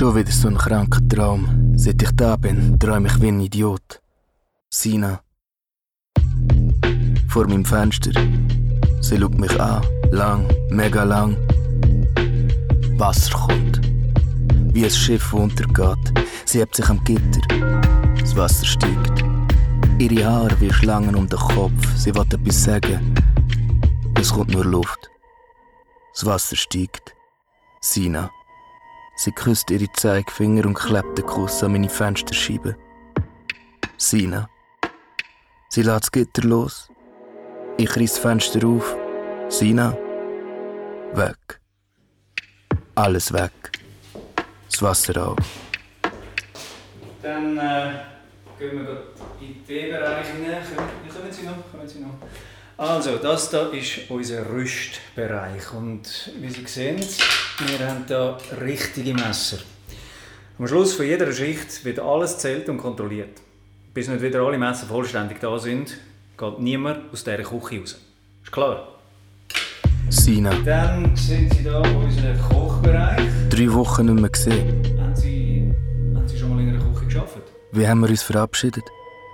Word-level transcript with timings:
Schon 0.00 0.16
wieder 0.16 0.32
so 0.32 0.48
ein 0.48 0.56
kranker 0.56 1.06
Traum. 1.10 1.74
Seit 1.76 2.00
ich 2.02 2.10
da 2.12 2.34
bin, 2.34 2.78
träume 2.78 3.08
ich 3.08 3.20
wie 3.20 3.28
ein 3.28 3.38
Idiot. 3.38 4.00
Sina. 4.70 5.20
Vor 7.28 7.46
meinem 7.46 7.66
Fenster. 7.66 8.12
Sie 9.02 9.18
schaut 9.18 9.38
mich 9.38 9.60
an. 9.60 9.84
Lang, 10.10 10.48
mega 10.70 11.04
lang. 11.04 11.36
Wasser 12.96 13.40
kommt. 13.40 13.82
Wie 14.72 14.84
ein 14.84 14.90
Schiff, 14.90 15.34
untergeht. 15.34 16.14
Sie 16.46 16.60
hebt 16.60 16.76
sich 16.76 16.88
am 16.88 17.04
Gitter. 17.04 17.42
Das 18.18 18.34
Wasser 18.34 18.64
steigt. 18.64 19.22
Ihre 19.98 20.24
Haare 20.24 20.58
wie 20.62 20.72
Schlangen 20.72 21.14
um 21.14 21.28
den 21.28 21.38
Kopf. 21.38 21.94
Sie 21.94 22.14
will 22.14 22.22
etwas 22.22 22.64
sagen. 22.64 23.14
Es 24.18 24.32
kommt 24.32 24.52
nur 24.52 24.64
Luft. 24.64 25.10
Das 26.14 26.24
Wasser 26.24 26.56
steigt. 26.56 27.14
Sina. 27.82 28.30
Sie 29.22 29.32
küsst 29.32 29.70
ihre 29.70 29.92
Zeigefinger 29.92 30.64
und 30.64 30.72
klebt 30.72 31.18
den 31.18 31.26
Kuss 31.26 31.62
an 31.62 31.72
meine 31.72 31.90
Fensterscheibe. 31.90 32.74
Sina. 33.98 34.48
Sie 35.68 35.82
lässt 35.82 36.04
das 36.04 36.12
Gitter 36.12 36.48
los. 36.48 36.88
Ich 37.76 37.94
reiß 37.94 38.14
das 38.14 38.18
Fenster 38.18 38.66
auf. 38.66 38.96
Sina. 39.50 39.94
Weg. 41.12 41.60
Alles 42.94 43.30
weg. 43.30 43.52
Das 44.70 44.80
Wasser 44.80 45.28
auch. 45.28 45.36
Dann 47.22 47.58
äh, 47.58 47.92
gehen 48.58 48.86
wir 48.86 49.02
in 49.38 49.66
den 49.66 49.90
Bereich 49.90 50.28
hinein. 50.28 50.62
Kommen 51.14 51.30
Sie 51.30 51.42
noch? 51.42 51.70
Kommen 51.70 51.86
Sie 51.86 51.98
noch? 51.98 52.14
Also, 52.78 53.18
das 53.18 53.50
hier 53.50 53.70
ist 53.74 54.10
unser 54.10 54.48
Rüstbereich. 54.48 55.74
Und 55.74 56.32
wie 56.40 56.48
Sie 56.48 56.64
sehen, 56.64 56.98
wir 57.66 57.86
haben 57.86 58.04
hier 58.06 58.36
richtige 58.60 59.14
Messer. 59.14 59.58
Am 60.58 60.66
Schluss 60.66 60.94
von 60.94 61.06
jeder 61.06 61.32
Schicht 61.32 61.84
wird 61.84 61.98
alles 61.98 62.38
zählt 62.38 62.68
und 62.68 62.78
kontrolliert. 62.78 63.40
Bis 63.92 64.08
nicht 64.08 64.22
wieder 64.22 64.40
alle 64.40 64.58
Messer 64.58 64.86
vollständig 64.86 65.40
da 65.40 65.58
sind, 65.58 65.96
geht 66.38 66.58
niemand 66.58 67.12
aus 67.12 67.24
dieser 67.24 67.42
Küche 67.42 67.80
raus. 67.80 67.98
Ist 68.42 68.52
klar? 68.52 68.88
Sina. 70.08 70.52
Dann 70.64 71.14
sehen 71.16 71.50
Sie 71.50 71.58
hier 71.58 71.78
unseren 71.78 72.40
Kochbereich. 72.48 73.28
Drei 73.50 73.72
Wochen 73.72 74.06
nicht 74.06 74.20
mehr 74.20 74.30
gesehen. 74.30 74.98
Haben 74.98 75.16
Sie, 75.16 75.72
haben 76.14 76.28
Sie 76.28 76.38
schon 76.38 76.54
mal 76.54 76.62
in 76.62 76.70
einer 76.70 76.78
Küche 76.78 77.06
gearbeitet? 77.06 77.42
Wie 77.72 77.86
haben 77.86 78.00
wir 78.00 78.08
uns 78.08 78.22
verabschiedet? 78.22 78.84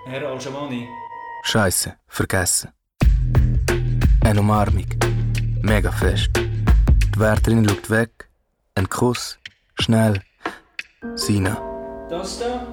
Herr 0.06 0.28
Al-Shamani, 0.28 0.86
Scheiße, 1.42 1.94
vergessen. 2.08 2.70
Eine 4.22 4.40
Umarmung. 4.40 4.86
Mega 5.62 5.90
fest. 5.90 6.45
Die 7.16 7.20
Wärterin 7.20 7.66
schaut 7.66 7.88
weg. 7.88 8.28
Ein 8.74 8.90
Kuss. 8.90 9.38
Schnell. 9.80 10.20
Sina. 11.14 11.56
das 12.10 12.40
da 12.40 12.66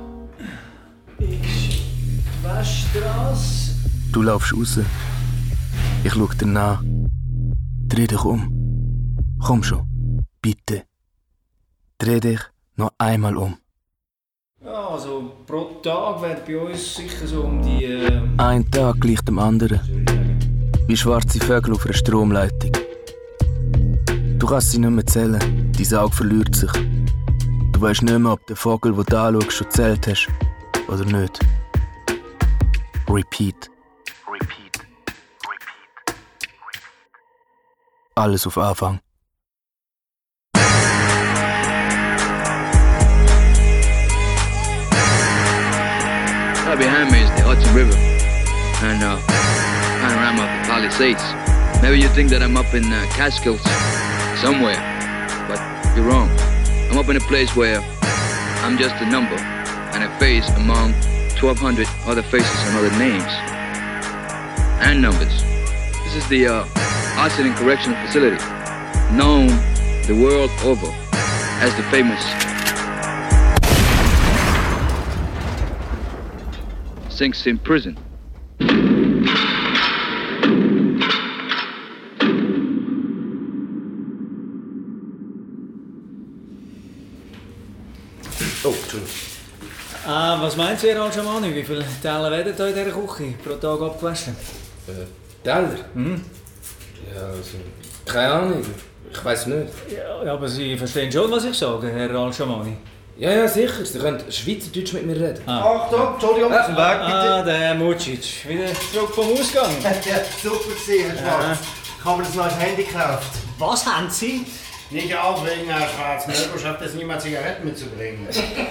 ist 1.18 1.40
die 1.40 2.20
Waschstraße. 2.44 3.72
Du 4.12 4.22
laufst 4.22 4.54
raus. 4.54 4.80
Ich 6.04 6.12
schau 6.14 6.28
dir 6.28 6.46
nach. 6.46 6.84
Dreh 7.88 8.06
dich 8.06 8.26
um. 8.26 8.42
Komm 9.40 9.64
schon. 9.64 9.88
Bitte. 10.42 10.84
Dreh 11.98 12.20
dich 12.20 12.42
noch 12.76 12.92
einmal 12.98 13.38
um. 13.38 13.56
Ja, 14.62 14.90
also 14.90 15.38
pro 15.48 15.80
Tag 15.82 16.22
werden 16.22 16.44
bei 16.46 16.58
uns 16.58 16.96
sicher 16.96 17.28
so 17.28 17.44
um 17.44 17.62
die. 17.62 17.86
Äh, 17.86 18.22
Ein 18.40 18.70
Tag 18.70 19.00
gleich 19.00 19.22
dem 19.22 19.40
anderen. 19.40 19.80
Wie 20.88 20.98
schwarze 20.98 21.40
Vögel 21.40 21.76
auf 21.76 21.86
einer 21.86 21.94
Stromleitung. 21.94 22.72
Du 24.44 24.50
kannst 24.50 24.72
sie 24.72 24.78
nicht 24.78 24.90
mehr 24.90 25.06
zählen. 25.06 25.40
Dein 25.72 25.98
Auge 25.98 26.14
verliert 26.14 26.54
sich. 26.54 26.70
Du 26.74 27.80
weißt 27.80 28.04
nicht 28.04 28.20
mehr, 28.20 28.34
ob 28.34 28.46
der 28.46 28.58
Vogel, 28.58 28.92
den 28.92 29.06
du 29.06 29.18
anschaust, 29.18 29.54
schon 29.54 29.72
zählt 29.72 30.06
hast. 30.06 30.28
Oder 30.90 31.06
nicht. 31.06 31.40
Repeat. 33.08 33.70
Repeat. 34.30 34.82
Repeat. 35.48 36.16
Alles 38.16 38.46
auf 38.46 38.58
Anfang. 38.58 39.00
Right 46.66 46.78
behind 46.78 47.12
me 47.14 47.24
is 47.24 47.30
the 47.38 47.44
Hudson 47.44 47.74
River 47.74 47.96
and 48.84 49.02
uh, 49.04 49.18
panorama 50.02 50.44
of 50.44 50.50
the 50.50 50.70
Palisades. 50.70 51.24
Maybe 51.82 52.02
you 52.02 52.10
think 52.10 52.30
that 52.32 52.42
I'm 52.42 52.58
up 52.58 52.74
in 52.74 52.84
uh, 52.92 53.06
Catskills 53.16 53.62
somewhere, 54.44 54.76
but 55.48 55.58
you're 55.96 56.06
wrong. 56.06 56.30
I'm 56.92 56.98
up 56.98 57.08
in 57.08 57.16
a 57.16 57.26
place 57.32 57.56
where 57.56 57.80
I'm 58.60 58.78
just 58.78 58.94
a 59.02 59.10
number 59.10 59.38
and 59.96 60.04
a 60.04 60.20
face 60.20 60.50
among 60.58 60.92
1,200 61.40 61.88
other 62.06 62.22
faces 62.22 62.60
and 62.68 62.78
other 62.78 62.92
names 63.00 63.24
and 64.84 65.02
numbers. 65.02 65.44
This 66.04 66.16
is 66.16 66.28
the 66.28 66.48
uh, 66.48 66.68
Arsenal 67.16 67.56
Correctional 67.56 67.98
Facility, 68.06 68.36
known 69.16 69.48
the 70.08 70.20
world 70.22 70.52
over 70.66 70.88
as 71.64 71.74
the 71.78 71.84
famous 71.84 72.22
Sing 77.10 77.32
Sing 77.32 77.58
Prison. 77.60 77.98
Was 90.54 90.58
meint 90.58 90.80
Sie, 90.80 90.90
Herr 90.90 91.02
Al-Shamani? 91.02 91.54
Wie 91.56 91.64
viele 91.64 91.84
Teller 92.02 92.30
werden 92.30 92.54
da 92.56 92.68
in 92.68 92.76
dieser 92.76 92.92
Küche 92.92 93.34
pro 93.44 93.56
Tag 93.56 93.82
abgewaschen? 93.82 94.36
Äh, 94.88 94.92
Teller? 95.44 95.76
Hm? 95.96 96.24
Ja, 97.14 97.22
also, 97.22 97.58
keine 98.06 98.34
Ahnung. 98.34 98.66
Ich 99.12 99.26
weiß 99.26 99.48
nicht. 99.48 99.68
Ja, 100.26 100.32
aber 100.34 100.48
Sie 100.48 100.78
verstehen 100.78 101.12
schon, 101.12 101.32
was 101.32 101.46
ich 101.46 101.58
sage, 101.58 101.90
Herr 101.92 102.12
Al-Shamani. 102.12 102.78
Ja, 103.18 103.32
ja, 103.32 103.48
sicher. 103.48 103.84
Sie 103.86 103.98
können 104.00 104.20
Schweizerdeutsch 104.32 104.94
mit 104.94 105.06
mir 105.08 105.16
reden. 105.16 105.42
Achtung, 105.48 106.14
Entschuldigung, 106.14 106.54
auf 106.54 106.66
dem 106.68 106.76
Weg 106.76 106.82
Ah, 106.82 107.42
der 107.44 107.74
Mucic. 107.76 108.48
Wieder 108.48 108.66
zurück 108.92 109.10
vom 109.14 109.32
Ausgang. 109.34 109.76
bitte. 109.78 110.10
Ja, 110.10 110.18
super 110.42 110.58
gewesen, 110.70 111.12
Herr 111.18 111.18
Schwarz. 111.18 111.60
Ich 112.00 112.06
habe 112.06 112.18
mir 112.20 112.24
das 112.26 112.36
neues 112.36 112.60
Handy 112.60 112.84
gekauft. 112.84 113.32
Was 113.60 113.86
haben 113.86 114.10
Sie? 114.10 114.46
Nicht 114.94 115.16
aufregen, 115.18 115.68
Herr 115.70 115.88
Schwarz. 115.88 116.28
Melbo 116.28 116.58
schafft 116.58 116.82
es 116.84 116.94
niemand, 116.94 117.22
Zigaretten 117.22 117.66
mitzubringen. 117.66 118.28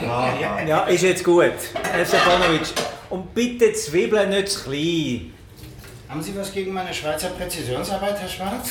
Ah, 0.09 0.29
Ja, 0.67 0.85
ist 0.85 1.03
jetzt 1.03 1.25
gut. 1.25 1.53
Herr 1.93 2.07
Stefanovic. 2.07 2.63
Und 3.11 3.35
bitte 3.35 3.73
Zwiebeln 3.73 4.31
nicht 4.31 4.49
zu 4.49 4.63
klein. 4.65 5.35
Haben 6.09 6.23
Sie 6.23 6.37
was 6.39 6.53
gegen 6.53 6.73
meine 6.73 6.93
Schweizer 6.95 7.31
Präzisionsarbeit, 7.31 8.21
Herr 8.21 8.29
Schwarz? 8.29 8.71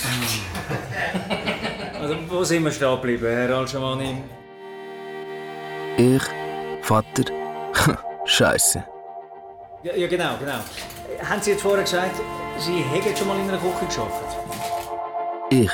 Also, 1.99 2.15
wo 2.29 2.43
sind 2.43 2.63
wir 2.63 2.71
stehen 2.71 2.91
geblieben, 2.91 3.25
Herr 3.27 3.57
Al-Shamani? 3.57 4.17
Ich, 5.97 6.23
Vater. 6.83 7.23
Scheiße. 8.25 8.83
Ja, 9.83 9.95
ja, 9.95 10.07
genau, 10.07 10.37
genau. 10.39 10.59
Haben 11.29 11.41
Sie 11.41 11.51
jetzt 11.51 11.61
vorher 11.63 11.83
gesagt, 11.83 12.15
Sie 12.59 12.81
hätten 12.93 13.17
schon 13.17 13.27
mal 13.27 13.37
in 13.39 13.49
einer 13.49 13.57
Küche 13.57 13.87
gearbeitet? 13.93 14.37
Ich. 15.49 15.71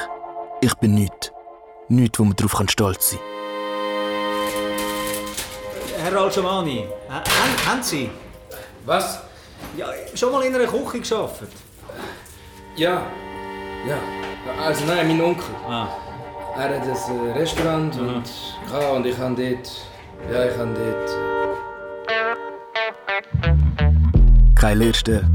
Ich 0.61 0.73
bin 0.75 0.95
nichts. 0.95 1.31
Nichts, 1.90 2.20
wo 2.20 2.24
man 2.25 2.36
kann 2.36 2.68
stolz 2.68 3.12
sein 3.12 3.20
Herr 6.03 6.16
Al-Shamani, 6.22 6.86
ha- 7.09 7.16
haben, 7.16 7.68
haben 7.72 7.84
Sie 7.84 8.09
Was? 8.86 9.22
ja, 9.78 9.88
schon 10.16 10.31
mal 10.31 10.44
in 10.44 10.56
einer 10.56 10.66
Küche 10.66 11.00
gearbeitet? 11.02 11.50
Ja. 12.75 13.02
Ja. 13.88 13.98
Also 14.63 14.86
nein, 14.86 15.07
mein 15.07 15.22
Onkel. 15.22 15.44
Ah, 15.68 15.88
Er 16.57 16.63
hat 16.63 16.72
ein 16.72 16.89
äh, 17.28 17.31
Restaurant 17.34 17.95
und, 18.00 18.24
ja, 18.72 18.90
und 18.90 19.06
ich 19.06 19.18
habe 19.18 19.36
dort... 19.36 19.69
Ja, 20.31 20.45
ich 20.45 20.57
habe 20.57 20.74
dort... 20.74 21.10
Kein 24.56 24.80
Lehrstelle, 24.80 25.30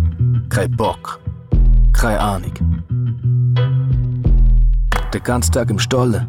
kein 0.48 0.70
Bock, 0.76 1.20
keine 1.92 2.20
Ahnung. 2.20 2.52
Den 5.14 5.22
ganzen 5.22 5.52
Tag 5.52 5.70
im 5.70 5.78
Stollen. 5.78 6.26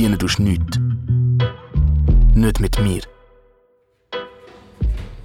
Verdienen 0.00 0.18
tust 0.18 0.38
du 0.38 0.44
nichts. 0.44 0.78
Nicht 2.34 2.58
mit 2.58 2.80
mir. 2.80 3.02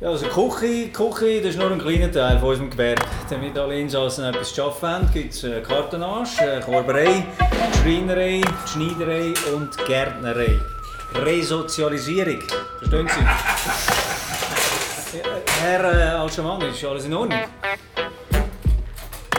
Ja, 0.01 0.09
also 0.09 0.25
Küche, 0.25 0.89
Küche, 0.89 1.41
das 1.41 1.51
ist 1.51 1.59
nur 1.59 1.71
ein 1.71 1.79
kleiner 1.79 2.11
Teil 2.11 2.37
von 2.39 2.49
unserem 2.49 2.69
Gewerbe. 2.69 3.01
Damit 3.29 3.57
alle 3.57 3.79
Insassen 3.79 4.25
etwas 4.25 4.53
zu 4.53 4.63
arbeiten 4.63 4.85
haben, 4.85 5.09
gibt 5.13 5.33
es 5.33 5.45
Kartonage, 5.65 6.61
Korberei, 6.65 7.23
Schreinerei, 7.81 8.41
Schneiderei 8.65 9.33
und 9.55 9.77
Gärtnerei. 9.87 10.59
Resozialisierung. 11.23 12.43
Verstehen 12.79 13.07
Sie? 13.07 13.25
Herr 15.61 15.83
äh, 15.85 16.17
Alschamani, 16.17 16.65
ist 16.65 16.83
alles 16.83 17.05
in 17.05 17.13
Ordnung? 17.13 17.39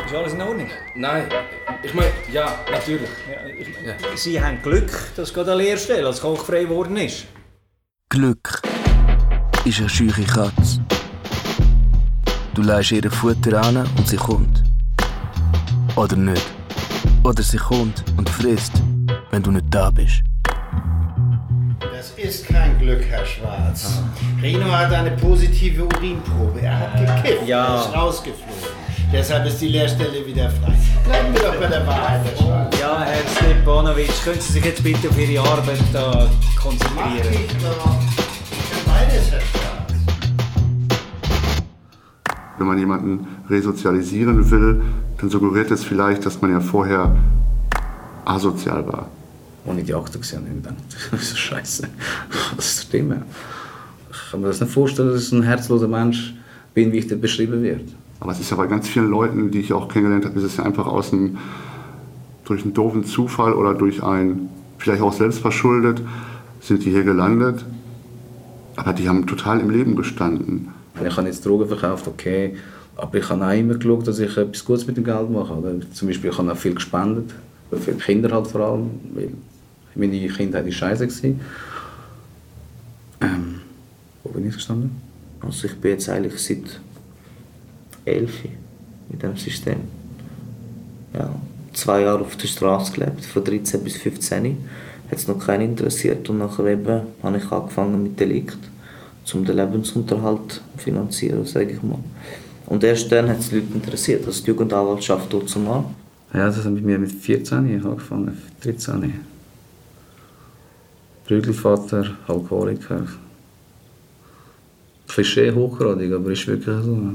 Ist 0.07 0.15
alles 0.15 0.35
in 0.35 0.43
Ordnung? 0.43 0.71
Nein, 0.95 1.27
ich 1.83 1.93
meine, 1.93 2.13
ja, 2.33 2.61
natürlich. 2.71 3.09
Ja, 3.29 3.39
ich, 4.15 4.21
Sie 4.21 4.41
haben 4.41 4.63
Glück, 4.63 4.89
dass 5.17 5.35
gerade 5.35 5.51
eine 5.51 5.65
Lehrstelle 5.65 6.07
als 6.07 6.21
Koch 6.21 6.45
frei 6.45 6.63
geworden 6.63 6.97
ist. 6.97 7.27
Glück 8.09 8.63
ist 9.65 9.81
eine 9.81 9.89
scheuche 9.89 10.23
Katze. 10.23 10.81
Du 12.55 12.63
leihst 12.63 12.93
ihr 12.93 13.11
Futter 13.11 13.61
an 13.61 13.79
und 13.79 14.07
sie 14.07 14.17
kommt. 14.17 14.63
Oder 15.97 16.15
nicht. 16.15 16.47
Oder 17.25 17.43
sie 17.43 17.59
kommt 17.59 18.05
und 18.17 18.31
frisst, 18.31 18.75
wenn 19.33 19.43
du 19.43 19.51
nicht 19.51 19.67
da 19.71 19.91
bist. 19.91 20.23
Das 21.81 22.13
ist 22.13 22.47
kein 22.47 22.79
Glück, 22.79 23.05
Herr 23.11 23.27
Schwarz. 23.27 24.01
Reno 24.41 24.71
hat 24.71 24.93
eine 24.93 25.11
positive 25.17 25.85
Urinprobe. 25.85 26.61
Er 26.61 26.79
hat 26.79 27.25
gekifft. 27.25 27.49
Ja. 27.49 27.75
Er 27.75 27.81
ist 27.81 27.93
rausgeflogen. 27.93 28.76
Deshalb 29.13 29.47
ist 29.47 29.61
die 29.61 29.69
Lehrstelle 29.69 30.27
wieder 30.27 30.51
frei. 30.51 30.75
Bleiben 31.05 31.33
wir 31.33 31.41
doch 31.41 31.55
bei 31.61 31.67
der 31.69 31.87
Wahrheit. 31.87 32.23
Ja, 32.81 33.03
Herr 33.05 33.23
Stepanovic, 33.29 34.11
können 34.25 34.41
Sie 34.41 34.55
sich 34.55 34.65
jetzt 34.65 34.83
bitte 34.83 35.09
auf 35.09 35.19
Ihre 35.19 35.43
Arbeit 35.49 35.79
da 35.93 36.29
Mach 36.29 36.63
konzentrieren? 36.63 37.33
ich 37.33 37.47
doch. 37.63 37.99
Ich 38.73 38.85
beides, 38.85 39.31
Herr 39.31 39.41
Schwarz. 39.41 39.93
Wenn 42.59 42.67
man 42.67 42.79
jemanden 42.79 43.27
resozialisieren 43.49 44.51
will, 44.51 44.83
dann 45.19 45.31
suggeriert 45.31 45.71
es 45.71 45.85
vielleicht, 45.85 46.27
dass 46.27 46.43
man 46.43 46.51
ja 46.51 46.61
vorher 46.61 47.15
asozial 48.25 48.87
war. 48.89 49.09
Ich 49.79 49.85
die 49.85 49.95
habe, 49.95 50.05
habe 50.05 50.19
ich 50.23 50.31
gedacht, 50.31 50.77
das 51.13 51.23
ist 51.23 51.39
scheiße. 51.39 51.89
Das 52.57 52.83
stimmt. 52.83 53.23
Ich 54.11 54.31
kann 54.31 54.41
mir 54.41 54.49
das 54.49 54.61
nicht 54.61 54.73
vorstellen, 54.73 55.13
dass 55.13 55.27
ich 55.27 55.33
ein 55.33 55.43
herzloser 55.43 55.89
Mensch 55.89 56.35
bin, 56.75 56.93
wie 56.93 56.99
ich 56.99 57.07
da 57.07 57.15
beschrieben 57.17 57.63
wird. 57.63 57.89
Aber 58.21 58.33
es 58.33 58.41
ist 58.41 58.51
ja 58.51 58.57
bei 58.57 58.67
ganz 58.67 58.89
vielen 58.89 59.11
Leuten, 59.11 59.51
die 59.51 59.61
ich 59.61 59.73
auch 59.73 59.89
kennengelernt 59.89 60.25
habe, 60.25 60.39
ist 60.39 60.45
es 60.45 60.57
ja 60.57 60.65
einfach 60.65 60.87
aus 60.87 61.13
einem, 61.13 61.39
durch 62.45 62.63
einen 62.63 62.75
doofen 62.75 63.05
Zufall 63.05 63.53
oder 63.53 63.75
durch 63.75 64.03
ein, 64.03 64.49
vielleicht 64.79 65.03
auch 65.03 65.13
selbst 65.13 65.41
verschuldet, 65.41 66.01
sind 66.61 66.85
die 66.85 66.91
hier 66.91 67.05
gelandet. 67.05 67.65
Aber 68.77 68.93
die 68.93 69.09
haben 69.09 69.27
total 69.27 69.61
im 69.61 69.71
Leben 69.71 69.97
gestanden. 69.97 70.69
Ich 71.05 71.17
habe 71.17 71.27
jetzt 71.27 71.45
Drogen 71.45 71.69
verkauft, 71.69 72.09
okay, 72.09 72.57
aber 72.97 73.19
ich 73.19 73.29
habe 73.29 73.47
auch 73.47 73.53
immer 73.53 73.75
geschaut, 73.75 74.07
dass 74.07 74.19
ich 74.19 74.37
etwas 74.37 74.65
Gutes 74.65 74.87
mit 74.87 74.97
dem 74.97 75.05
Geld 75.05 75.31
mache. 75.31 75.53
Oder? 75.53 75.75
Zum 75.93 76.09
Beispiel, 76.09 76.31
ich 76.31 76.39
habe 76.39 76.51
auch 76.51 76.57
viel 76.57 76.75
gespendet, 76.75 77.35
für 77.71 77.93
die 77.93 78.01
Kinder 78.01 78.31
halt 78.31 78.47
vor 78.47 78.61
allem, 78.63 78.91
weil 79.15 79.31
meine 79.95 80.29
Kindheit 80.29 80.65
war 80.65 80.73
scheiße. 80.73 81.09
Ähm, 83.21 83.61
wo 84.23 84.31
bin 84.31 84.47
ich 84.47 84.55
gestanden? 84.55 84.91
Also 85.41 85.67
ich 85.67 85.77
bin 85.77 85.93
jetzt 85.93 86.09
eigentlich 86.09 86.39
seit 86.43 86.81
elf 88.07 88.45
in 88.45 89.19
diesem 89.19 89.37
System. 89.37 89.79
Ja, 91.15 91.35
zwei 91.73 92.03
Jahre 92.03 92.21
auf 92.21 92.37
der 92.37 92.49
Straße 92.49 92.93
gelebt, 92.93 93.25
von 93.25 93.45
13 93.45 93.83
bis 93.83 93.97
15. 93.97 94.57
Hat 95.11 95.19
es 95.19 95.29
noch 95.29 95.39
keinen 95.39 95.71
interessiert 95.71 96.29
und 96.29 96.39
nachher 96.39 96.67
eben 96.67 97.03
habe 97.23 97.37
ich 97.37 97.53
angefangen 97.53 98.03
mit 98.03 98.19
Delikt, 98.19 98.59
um 99.35 99.45
den 99.45 99.57
Lebensunterhalt 99.57 100.53
zu 100.53 100.61
finanzieren, 100.79 101.45
sage 101.45 101.73
ich 101.73 101.83
mal. 101.83 101.99
Und 102.67 102.83
erst 102.83 103.13
dann 103.13 103.29
hat 103.29 103.39
es 103.39 103.51
die 103.51 103.57
Leute 103.57 103.75
interessiert, 103.75 104.27
also 104.27 104.43
die 104.43 104.49
Jugendanwaltschaft 104.49 105.33
dort 105.33 105.49
zumal. 105.49 105.85
Ja, 106.35 106.47
das 106.47 106.57
hat 106.57 106.75
bei 106.75 106.81
mir 106.81 106.99
mit 106.99 107.13
14 107.13 107.69
ich 107.69 107.79
habe 107.83 107.91
angefangen, 107.91 108.37
13. 108.63 109.15
Prügelvater, 111.27 112.17
Alkoholiker. 112.27 113.07
Klischee 115.09 115.53
hochgradig, 115.53 116.13
aber 116.13 116.31
ist 116.31 116.47
wirklich 116.47 116.77
so. 116.85 117.13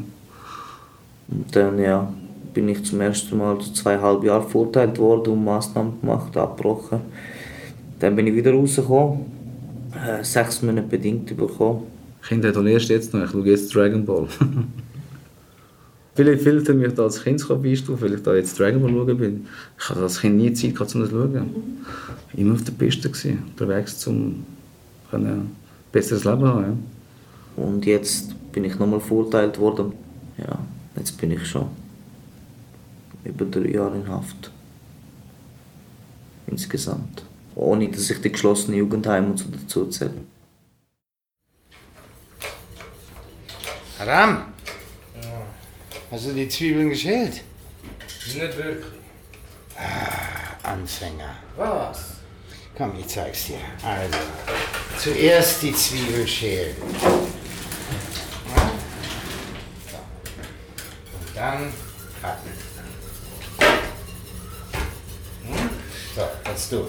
Dann 1.51 1.80
ja, 1.80 2.12
bin 2.54 2.68
ich 2.69 2.83
zum 2.83 3.01
ersten 3.01 3.38
Mal 3.38 3.60
zweieinhalb 3.60 4.24
Jahren 4.24 4.48
verurteilt 4.48 4.98
worden 5.00 5.33
und 5.33 5.45
Maßnahmen 5.45 6.01
gemacht, 6.01 6.36
abgebrochen. 6.36 7.01
Dann 8.00 8.16
bin 8.16 8.28
ich 8.28 8.36
wieder 8.36 8.51
rausgekommen, 8.51 9.25
äh, 9.94 10.24
sechs 10.24 10.62
Monate 10.62 10.88
bedingt 10.88 11.36
bekommen. 11.36 11.83
Kinder 12.28 12.54
tun 12.54 12.68
erst 12.68 12.89
jetzt 12.89 13.13
noch, 13.13 13.24
ich 13.24 13.31
schaue 13.31 13.48
jetzt 13.48 13.74
Dragon 13.74 14.06
Ball. 14.06 14.28
viele, 16.16 16.38
viele 16.38 16.63
tun 16.63 16.80
mich 16.80 16.94
da 16.94 17.04
als 17.04 17.24
Kind 17.24 17.42
einstufen, 17.50 18.01
weil 18.01 18.13
ich 18.13 18.24
da 18.24 18.36
jetzt 18.36 18.60
Dragon 18.60 18.81
Ball 18.81 18.92
schauen 18.92 19.18
bin. 19.18 19.48
Ich 19.80 19.89
hatte 19.89 20.01
als 20.01 20.19
Kind 20.19 20.38
nie 20.38 20.54
Zeit, 20.54 20.74
gehabt, 20.74 20.94
um 20.95 21.01
das 21.01 21.10
zu 21.10 21.16
schauen. 21.16 21.50
Immer 22.33 22.54
auf 22.54 22.63
der 22.63 22.74
Piste, 22.74 23.10
gewesen, 23.10 23.44
unterwegs, 23.50 24.06
um 24.07 24.44
ein 25.12 25.51
besseres 25.92 26.24
Leben 26.25 26.42
zu 26.42 26.48
haben. 26.48 26.63
Ja. 27.57 27.63
Und 27.63 27.86
jetzt 27.86 28.36
bin 28.51 28.66
ich 28.66 28.78
nochmal 28.78 29.00
verurteilt 29.00 29.60
worden. 29.60 29.94
Ja, 30.38 30.60
jetzt 30.96 31.18
bin 31.18 31.32
ich 31.32 31.46
schon 31.48 31.70
über 33.24 33.46
drei 33.46 33.70
Jahre 33.70 33.96
in 33.96 34.08
Haft. 34.08 34.52
Insgesamt. 36.48 37.24
Ohne 37.56 37.90
dass 37.90 38.10
ich 38.10 38.22
die 38.22 38.32
geschlossene 38.32 38.78
Jugendheim 38.78 39.32
und 39.32 39.38
so 39.38 39.46
dazu 39.50 39.88
zähle. 39.88 40.14
Ram, 44.00 44.46
hast 46.10 46.26
du 46.26 46.34
die 46.34 46.50
Zwiebeln 46.50 46.90
geschält? 46.90 47.44
Nicht 48.26 48.58
wirklich. 48.58 48.86
Anfänger. 50.64 51.36
Was? 51.58 52.16
Komm, 52.78 52.94
ich 52.98 53.08
zeig's 53.08 53.48
dir. 53.48 53.60
Also, 53.84 54.18
zuerst 54.98 55.62
die 55.62 55.74
Zwiebel 55.74 56.28
schälen. 56.28 56.76
Ja? 58.56 58.72
So. 59.92 59.98
Und 61.20 61.31
dann 61.42 61.74
hacken. 62.22 62.52
Hm? 65.48 65.70
So, 66.16 66.22
jetzt 66.50 66.72
du. 66.72 66.88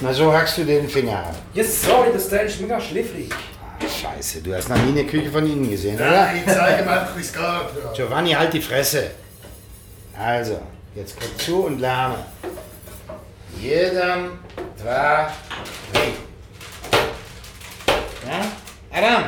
Na, 0.00 0.12
so 0.12 0.32
hackst 0.32 0.58
du 0.58 0.64
den 0.64 0.88
Finger 0.88 1.18
ab. 1.18 1.34
Yes, 1.52 1.82
sorry, 1.82 2.10
das 2.12 2.28
Teil 2.28 2.46
ist 2.46 2.60
mega 2.60 2.80
schliffrig. 2.80 3.30
Ah, 3.32 3.84
Scheiße, 3.88 4.40
du 4.42 4.54
hast 4.54 4.68
noch 4.68 4.76
nie 4.76 5.00
eine 5.00 5.04
Küche 5.04 5.30
von 5.30 5.44
innen 5.44 5.68
gesehen, 5.68 5.96
oder? 5.96 6.32
Ich 6.34 6.44
zeige 6.46 6.84
mal, 6.84 7.08
wie 7.16 7.20
es 7.20 7.32
geht. 7.32 7.42
Ja. 7.42 7.92
Giovanni, 7.94 8.32
halt 8.32 8.52
die 8.52 8.60
Fresse. 8.60 9.10
Also, 10.16 10.60
jetzt 10.94 11.16
guck 11.18 11.40
zu 11.40 11.64
und 11.64 11.80
lerne. 11.80 12.18
Jedem, 13.60 14.38
zwei, 14.80 15.28
drei. 15.92 16.12
Ja? 18.26 18.40
Adam! 18.92 19.24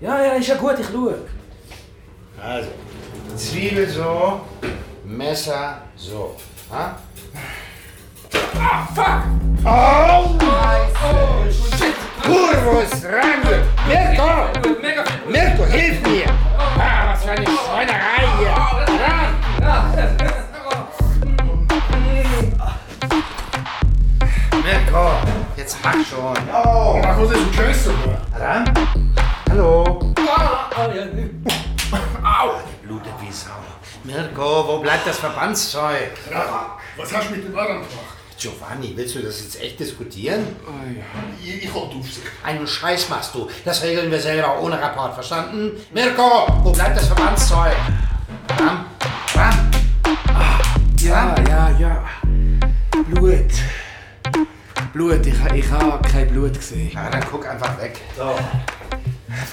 Ja, 0.00 0.24
ja, 0.24 0.32
ist 0.32 0.48
ja 0.48 0.56
gut, 0.56 0.78
ich 0.78 0.86
schaue. 0.86 1.18
Also, 2.40 2.70
Zwiebel 3.36 3.88
so, 3.88 4.40
Messer 5.04 5.82
so. 5.96 6.36
Ha? 6.70 6.96
Ah, 8.54 8.86
fuck! 8.94 9.22
Oh, 9.64 10.38
Scheiße! 10.38 11.52
Shit! 11.76 11.94
Kurvus, 12.22 13.04
Rangel! 13.04 13.64
Mirko! 13.88 14.28
Mirko, 15.28 15.64
hilf 15.66 16.00
mir! 16.02 16.30
Ah, 16.58 17.12
was 17.12 17.24
für 17.24 17.30
eine 17.32 17.44
Schweinerei 17.44 18.26
hier! 18.38 18.54
Ran! 19.00 19.30
Mirko, 24.62 25.10
jetzt 25.56 25.76
mach 25.82 25.94
schon! 26.06 26.36
Oh. 26.52 27.00
Mach 27.02 27.18
was 27.18 27.30
ist 27.32 27.36
ein 27.36 27.52
Köster? 27.52 27.92
Ran? 28.38 28.64
Hallo? 29.50 30.14
Au! 32.38 32.50
Blutet 32.84 33.12
wie 33.20 33.32
Sau. 33.32 33.50
Mirko, 34.04 34.64
wo 34.68 34.78
bleibt 34.78 35.04
das 35.04 35.18
Verbandszeug? 35.18 36.12
Ja, 36.30 36.78
was 36.96 37.12
hast 37.12 37.30
du 37.30 37.34
mit 37.34 37.44
dem 37.44 37.58
Arm 37.58 37.66
gemacht? 37.66 37.88
Giovanni, 38.38 38.92
willst 38.94 39.16
du 39.16 39.22
das 39.22 39.40
jetzt 39.40 39.60
echt 39.60 39.80
diskutieren? 39.80 40.46
Ich, 41.42 41.64
ich 41.64 41.74
hol 41.74 41.90
die 41.92 41.98
Aufsicht. 41.98 42.22
Einen 42.44 42.64
Scheiß 42.64 43.08
machst 43.08 43.34
du. 43.34 43.50
Das 43.64 43.82
regeln 43.82 44.08
wir 44.08 44.20
selber 44.20 44.60
ohne 44.60 44.80
Rapport, 44.80 45.14
verstanden? 45.14 45.72
Mirko, 45.92 46.46
wo 46.62 46.70
bleibt 46.70 46.96
das 46.96 47.08
Verbandszeug? 47.08 47.74
Ram? 48.56 48.86
Ram? 49.34 49.70
Ja, 51.00 51.34
ja, 51.48 51.70
ja. 51.76 52.04
Blut. 53.08 53.50
Blut, 54.92 55.26
ich, 55.26 55.34
ich 55.54 55.70
habe 55.72 56.08
kein 56.08 56.28
Blut 56.28 56.54
gesehen. 56.54 56.92
Na, 56.94 57.10
dann 57.10 57.24
guck 57.32 57.48
einfach 57.48 57.76
weg. 57.80 58.00
So. 58.16 58.36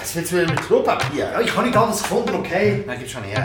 Was 0.00 0.14
willst 0.16 0.32
du 0.32 0.36
denn 0.36 0.46
mit 0.50 0.60
Klopapier? 0.62 1.30
Ja, 1.32 1.40
ich 1.40 1.54
habe 1.54 1.66
nicht 1.66 1.76
alles 1.76 2.02
gefunden, 2.02 2.34
okay? 2.34 2.82
Na, 2.86 2.94
gib 2.94 3.08
schon 3.08 3.22
her. 3.24 3.44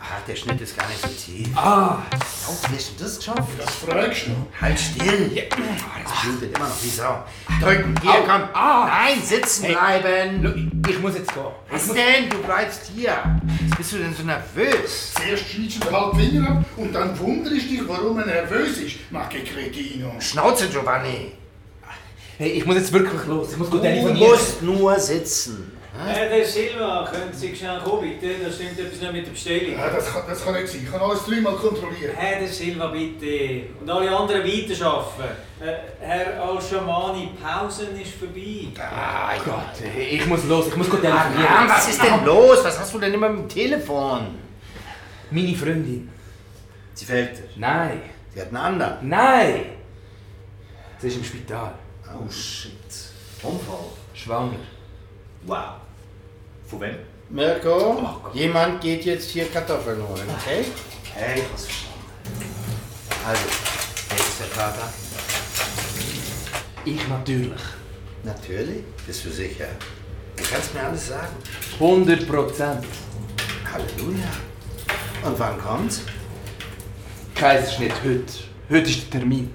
Ach, 0.00 0.20
der 0.28 0.36
Schnitt 0.36 0.60
ist 0.60 0.76
gar 0.76 0.86
nicht 0.88 1.00
so 1.00 1.08
tief. 1.08 1.48
Ah, 1.56 2.02
Oh, 2.46 2.52
wie 2.68 2.76
hast 2.76 2.90
du 2.90 3.02
das 3.04 3.16
geschafft? 3.16 3.48
Das 3.56 3.74
fragst 3.76 4.26
du 4.26 4.30
noch. 4.32 4.46
Halt 4.60 4.78
still! 4.78 5.30
Ah, 5.50 6.00
das 6.04 6.22
blutet 6.22 6.54
immer 6.54 6.68
noch 6.68 6.82
wie 6.82 6.88
Sau. 6.90 7.24
Drücken, 7.62 7.94
hier, 8.02 8.22
komm! 8.26 8.42
Nein, 8.52 9.22
sitzen 9.22 9.68
bleiben! 9.68 10.82
ich 10.86 11.00
muss 11.00 11.14
jetzt 11.14 11.32
gehen. 11.32 11.44
Was 11.70 11.88
denn? 11.88 12.28
Du 12.28 12.36
bleibst 12.42 12.90
hier! 12.94 13.16
Was 13.68 13.78
bist 13.78 13.92
du 13.92 13.96
denn 13.96 14.14
so 14.14 14.24
nervös? 14.24 15.14
Zuerst 15.14 15.48
schneidest 15.48 15.82
du 15.82 15.86
den 15.88 15.96
halben 15.96 16.20
Finger 16.20 16.50
ab 16.50 16.64
und 16.76 16.92
dann 16.92 17.18
wunderst 17.18 17.70
dich, 17.70 17.80
warum 17.88 18.18
er 18.18 18.26
nervös 18.26 18.76
ist. 18.76 18.96
Mach 19.10 19.30
che 19.30 19.42
Cretino. 19.42 20.12
Schnauze, 20.20 20.68
Giovanni! 20.68 21.32
Hey, 22.38 22.50
ich 22.50 22.66
muss 22.66 22.76
jetzt 22.76 22.92
wirklich 22.92 23.24
los. 23.26 23.52
Ich 23.52 23.56
muss 23.58 23.70
gut 23.70 23.80
Du 23.80 23.84
telefonieren. 23.84 24.30
musst 24.30 24.62
nur 24.62 24.98
sitzen. 24.98 25.70
Herr 25.96 26.28
der 26.28 26.44
Silva, 26.44 27.08
können 27.08 27.32
Sie 27.32 27.54
schnell 27.54 27.78
kommen, 27.78 28.02
bitte? 28.18 28.34
Da 28.44 28.50
stimmt 28.50 28.76
etwas 28.76 29.00
nicht 29.00 29.12
mit 29.12 29.26
der 29.26 29.30
Bestellung. 29.30 29.78
Ja, 29.78 29.90
das, 29.90 30.12
kann, 30.12 30.22
das 30.28 30.44
kann 30.44 30.54
nicht 30.54 30.66
sein. 30.66 30.80
Ich 30.84 30.90
kann 30.90 31.00
alles 31.00 31.24
dreimal 31.24 31.54
kontrollieren. 31.54 32.12
Herr 32.16 32.40
der 32.40 32.48
Silva, 32.48 32.88
bitte. 32.88 33.66
Und 33.80 33.88
alle 33.88 34.10
anderen 34.16 34.42
weiterarbeiten. 34.42 35.36
Äh, 35.60 35.74
Herr 36.04 36.42
Al-Shamani, 36.42 37.28
Pausen 37.40 38.00
ist 38.00 38.14
vorbei. 38.14 38.66
Ah 38.80 39.34
Gott, 39.44 39.88
ich 39.96 40.26
muss 40.26 40.44
los, 40.46 40.66
ich 40.66 40.74
muss 40.76 40.90
gut 40.90 40.98
Ah, 41.04 41.28
telefonieren. 41.30 41.68
was 41.68 41.88
ist 41.88 42.02
denn 42.02 42.24
los? 42.24 42.58
Was 42.64 42.80
hast 42.80 42.92
du 42.92 42.98
denn 42.98 43.14
immer 43.14 43.28
mit 43.28 43.42
dem 43.42 43.48
Telefon? 43.48 44.26
Meine 45.30 45.54
Freundin. 45.54 46.10
Sie 46.94 47.04
fällt 47.04 47.36
dir. 47.38 47.44
Nein, 47.56 48.02
Sie 48.34 48.40
hat 48.40 48.48
einen 48.48 48.56
anderen. 48.56 49.08
nein. 49.08 49.66
Sie 50.98 51.06
ist 51.06 51.16
im 51.18 51.24
Spital. 51.24 51.72
Oh 52.12 52.30
shit. 52.30 52.72
Unfall. 53.42 53.90
Schwanger. 54.14 54.58
Wow. 55.46 55.80
Von 56.66 56.80
wem? 56.80 56.96
Mirko, 57.30 58.20
jemand 58.32 58.80
geht 58.80 59.04
jetzt 59.04 59.30
hier 59.30 59.46
Kartoffeln 59.50 60.06
holen, 60.06 60.28
okay? 60.38 60.64
Okay, 61.10 61.34
ich 61.36 61.44
hab's 61.44 61.64
verstanden. 61.64 61.94
Also, 63.26 63.44
ist 64.22 64.40
der 64.40 64.46
Vater? 64.46 64.92
Ich 66.84 67.08
natürlich. 67.08 67.60
Natürlich. 68.22 68.84
Bist 69.06 69.24
du 69.24 69.30
sicher? 69.30 69.68
Du 70.36 70.44
kannst 70.44 70.74
mir 70.74 70.82
alles 70.82 71.08
sagen. 71.08 71.34
100 71.74 72.28
Prozent. 72.28 72.84
Halleluja. 73.72 74.28
Und 75.24 75.38
wann 75.38 75.58
kommt's? 75.58 76.02
Kaiserschnitt 77.34 77.94
heute. 78.04 78.32
Heute 78.70 78.90
ist 78.90 79.04
der 79.04 79.20
Termin. 79.20 79.50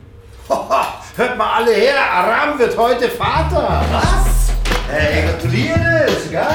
Hoha, 0.48 0.99
hört 1.18 1.38
mal 1.38 1.58
alle 1.58 1.72
her, 1.72 2.00
Aram 2.00 2.60
wird 2.60 2.78
heute 2.78 3.10
Vater. 3.10 3.84
Was? 3.92 4.51
Hey, 4.89 5.24
gratuliere, 5.24 6.06
ist 6.08 6.32
geil. 6.32 6.46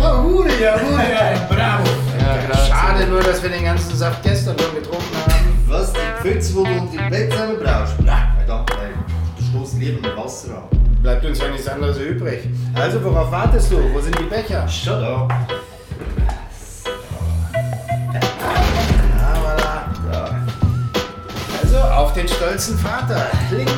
Oh, 0.00 0.22
Hure, 0.22 0.48
ja, 0.60 0.74
Hure, 0.80 1.02
ja. 1.12 1.46
Bravo. 1.48 1.84
Schade 2.68 3.06
nur, 3.06 3.22
dass 3.22 3.42
wir 3.42 3.50
den 3.50 3.64
ganzen 3.64 3.96
Saft 3.96 4.22
gestern 4.22 4.58
schon 4.58 4.74
getrunken 4.74 5.16
haben. 5.28 5.64
Was, 5.68 5.92
die 5.92 5.98
Pfütze, 6.22 6.54
wo 6.54 6.64
du 6.64 6.70
um 6.72 6.90
die 6.90 6.98
Bett 7.10 7.30
zusammen 7.30 7.56
brauchst? 7.62 8.00
Nein, 8.00 8.32
verdammt, 8.38 8.70
ey. 8.72 8.92
Du 9.38 9.58
stoßt 9.58 9.78
lieber 9.78 10.00
mit 10.08 10.16
Wasser 10.16 10.56
an. 10.56 10.68
Bleibt 11.02 11.24
uns 11.24 11.38
ja 11.38 11.48
nichts 11.48 11.68
anderes 11.68 11.98
übrig. 11.98 12.48
Also, 12.74 13.04
worauf 13.04 13.30
wartest 13.30 13.70
du? 13.70 13.76
Wo 13.92 14.00
sind 14.00 14.18
die 14.18 14.24
Becher? 14.24 14.66
Ja, 14.84 15.28
voilà. 19.42 19.84
Da. 20.10 20.36
Also, 21.62 21.78
auf 21.78 22.12
den 22.14 22.26
stolzen 22.26 22.78
Vater. 22.78 23.26
Kling. 23.50 23.68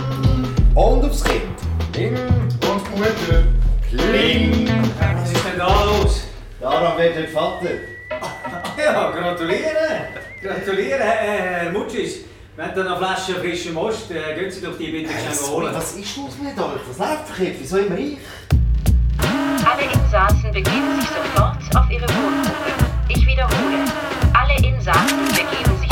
Und 0.76 1.02
aufs 1.06 1.24
Kind. 1.24 1.42
Kling. 1.90 2.14
Und 2.14 2.84
Poete. 2.94 3.46
Kling. 3.88 4.68
Was 5.00 5.32
ist 5.32 5.44
denn 5.46 5.58
da 5.58 5.84
los? 5.84 6.24
Daran 6.60 6.98
wird 6.98 7.16
der 7.16 7.28
Vater. 7.28 7.70
Ja, 8.76 9.10
gratulieren. 9.10 9.72
Gratulieren, 10.42 11.00
Herr, 11.00 11.72
Mutschis. 11.72 12.18
Wenn 12.56 12.74
da 12.74 12.84
noch 12.84 12.98
Flasche 12.98 13.36
frischer 13.36 13.72
Most, 13.72 14.10
äh, 14.10 14.38
gehen 14.38 14.50
Sie 14.50 14.60
doch 14.60 14.76
die 14.76 14.90
bitte 14.90 15.10
schnell 15.10 15.50
holen. 15.50 15.74
Was 15.74 15.94
ist 15.94 16.16
los 16.18 16.36
mit 16.42 16.58
euch? 16.58 16.80
Was 16.88 16.98
läuft 16.98 17.28
verkehrt? 17.28 17.56
Wieso 17.58 17.78
immer 17.78 17.96
ich? 17.96 18.18
Alle 19.64 19.82
Insassen 19.82 20.52
begeben 20.52 21.00
sich 21.00 21.08
sofort 21.08 21.56
auf 21.74 21.90
ihre 21.90 22.06
Wohngruppe. 22.06 22.72
Ich 23.08 23.26
wiederhole. 23.26 23.84
Alle 24.34 24.56
Insassen 24.56 25.24
begeben 25.28 25.78
sich 25.80 25.86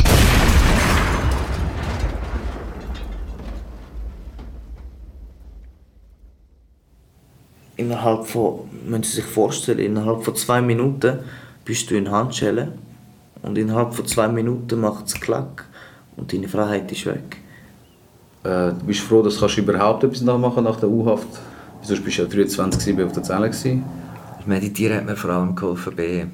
Innerhalb 7.77 8.27
von, 8.27 8.61
müssen 8.87 9.03
Sie 9.03 9.17
sich 9.17 9.25
vorstellen, 9.25 9.81
innerhalb 9.81 10.23
von 10.23 10.37
zwei 10.37 10.61
Minuten 10.61 11.19
bist 11.65 11.91
du 11.91 11.97
in 11.97 12.11
Handschellen 12.11 12.73
und 13.43 13.59
innerhalb 13.59 13.95
von 13.95 14.07
zwei 14.07 14.29
Minuten 14.29 14.81
macht 14.81 15.07
es 15.07 15.15
Klack 15.15 15.65
und 16.17 16.33
deine 16.33 16.49
Freiheit 16.49 16.91
ist 16.93 17.07
weg. 17.07 17.39
Äh, 18.45 18.73
du 18.73 18.87
bist 18.87 19.01
froh, 19.01 19.23
dass 19.23 19.39
du 19.39 19.47
überhaupt 19.61 20.05
etwas 20.05 20.21
nachmachen 20.21 20.65
nach 20.65 20.79
der 20.79 20.89
U-Haft. 20.89 21.27
Sonst 21.83 22.05
bist 22.05 22.19
du 22.19 22.23
ja 22.23 22.29
23 22.29 22.93
gewesen, 22.93 23.07
auf 23.07 23.13
der 23.13 23.23
Zelle. 23.23 23.51
Gewesen. 23.51 23.85
Das 24.37 24.47
Meditieren 24.47 24.99
hat 24.99 25.07
mir 25.07 25.17
vor 25.17 25.31
allem 25.31 25.55
geholfen 25.55 25.95
bei, 25.97 26.27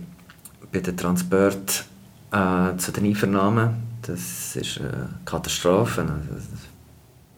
bei 0.73 0.81
den 0.81 0.97
Transport 0.97 1.85
äh, 2.33 2.77
zu 2.77 2.93
den 2.93 3.07
Einvernahmen. 3.07 3.71
Das 4.03 4.57
ist 4.57 4.81
eine 4.81 5.09
Katastrophe. 5.25 6.05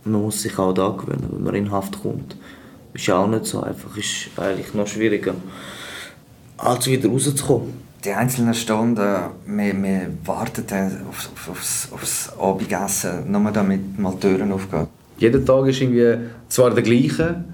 Man 0.04 0.22
muss 0.22 0.42
sich 0.42 0.58
auch 0.58 0.72
da 0.72 0.88
gewöhnen, 0.88 1.28
wenn 1.30 1.42
man 1.42 1.54
in 1.54 1.70
Haft 1.70 2.02
kommt. 2.02 2.36
Ist 2.94 3.06
ja 3.06 3.16
auch 3.16 3.28
nicht 3.28 3.46
so 3.46 3.62
einfach, 3.62 3.96
ist 3.96 4.30
eigentlich 4.36 4.74
noch 4.74 4.86
schwieriger, 4.86 5.34
als 6.58 6.86
wieder 6.86 7.08
rauszukommen. 7.08 7.74
die 8.04 8.12
einzelnen 8.12 8.54
Stunden, 8.54 8.96
wir, 9.46 9.82
wir 9.82 10.08
warten 10.24 10.64
auf, 11.08 11.30
auf, 11.32 11.50
aufs, 11.50 11.88
aufs 11.92 12.32
Abendessen, 12.38 13.30
nur 13.30 13.50
damit 13.52 13.98
mal 13.98 14.14
die 14.14 14.20
Türen 14.20 14.52
aufgehen. 14.52 14.88
Jeder 15.18 15.44
Tag 15.44 15.68
ist 15.68 15.80
irgendwie 15.80 16.28
zwar 16.48 16.70
der 16.70 16.82
gleiche, 16.82 17.44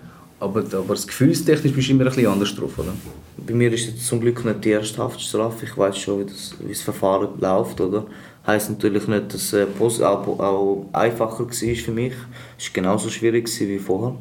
aber, 0.40 0.61
aber 0.61 0.95
das 0.95 1.07
gefühlstechnisch 1.07 1.73
bist 1.73 1.88
du 1.88 1.92
immer 1.92 2.04
ein 2.04 2.11
bisschen 2.11 2.26
anders 2.26 2.54
drauf, 2.54 2.78
oder? 2.78 2.95
Bei 3.37 3.54
mir 3.54 3.73
ist 3.73 3.87
jetzt 3.87 4.07
zum 4.07 4.21
Glück 4.21 4.45
nicht 4.45 4.64
die 4.64 4.71
erste 4.71 5.02
Haftstrafe. 5.02 5.64
Ich 5.64 5.76
weiß 5.76 5.99
schon, 5.99 6.21
wie 6.21 6.25
das, 6.25 6.54
wie 6.61 6.68
das 6.68 6.80
Verfahren 6.80 7.28
läuft. 7.40 7.80
Oder? 7.80 8.07
Heißt 8.47 8.71
natürlich 8.71 9.07
nicht, 9.07 9.35
dass 9.35 9.52
es 9.52 9.52
äh, 9.52 9.66
auch, 9.80 10.38
auch 10.38 10.87
einfacher 10.92 11.40
war 11.40 11.52
für 11.52 11.92
mich. 11.92 12.12
Es 12.59 12.66
war 12.66 12.73
genauso 12.75 13.11
schwierig 13.11 13.49
wie 13.61 13.78
vorher. 13.78 14.16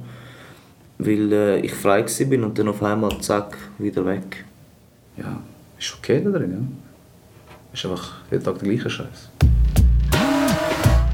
Weil 0.99 1.31
äh, 1.31 1.59
ich 1.59 1.73
frei 1.73 2.03
war 2.03 2.45
und 2.45 2.57
dann 2.57 2.67
auf 2.69 2.81
einmal 2.81 3.19
zack, 3.21 3.55
wieder 3.77 4.05
weg. 4.05 4.45
Ja, 5.15 5.41
ist 5.77 5.95
okay 5.97 6.21
da 6.23 6.31
drin, 6.31 6.51
ja. 6.51 7.73
Ist 7.73 7.85
einfach 7.85 8.15
jeden 8.31 8.43
Tag 8.43 8.57
der 8.59 8.67
gleiche 8.67 8.89
Scheiß. 8.89 9.29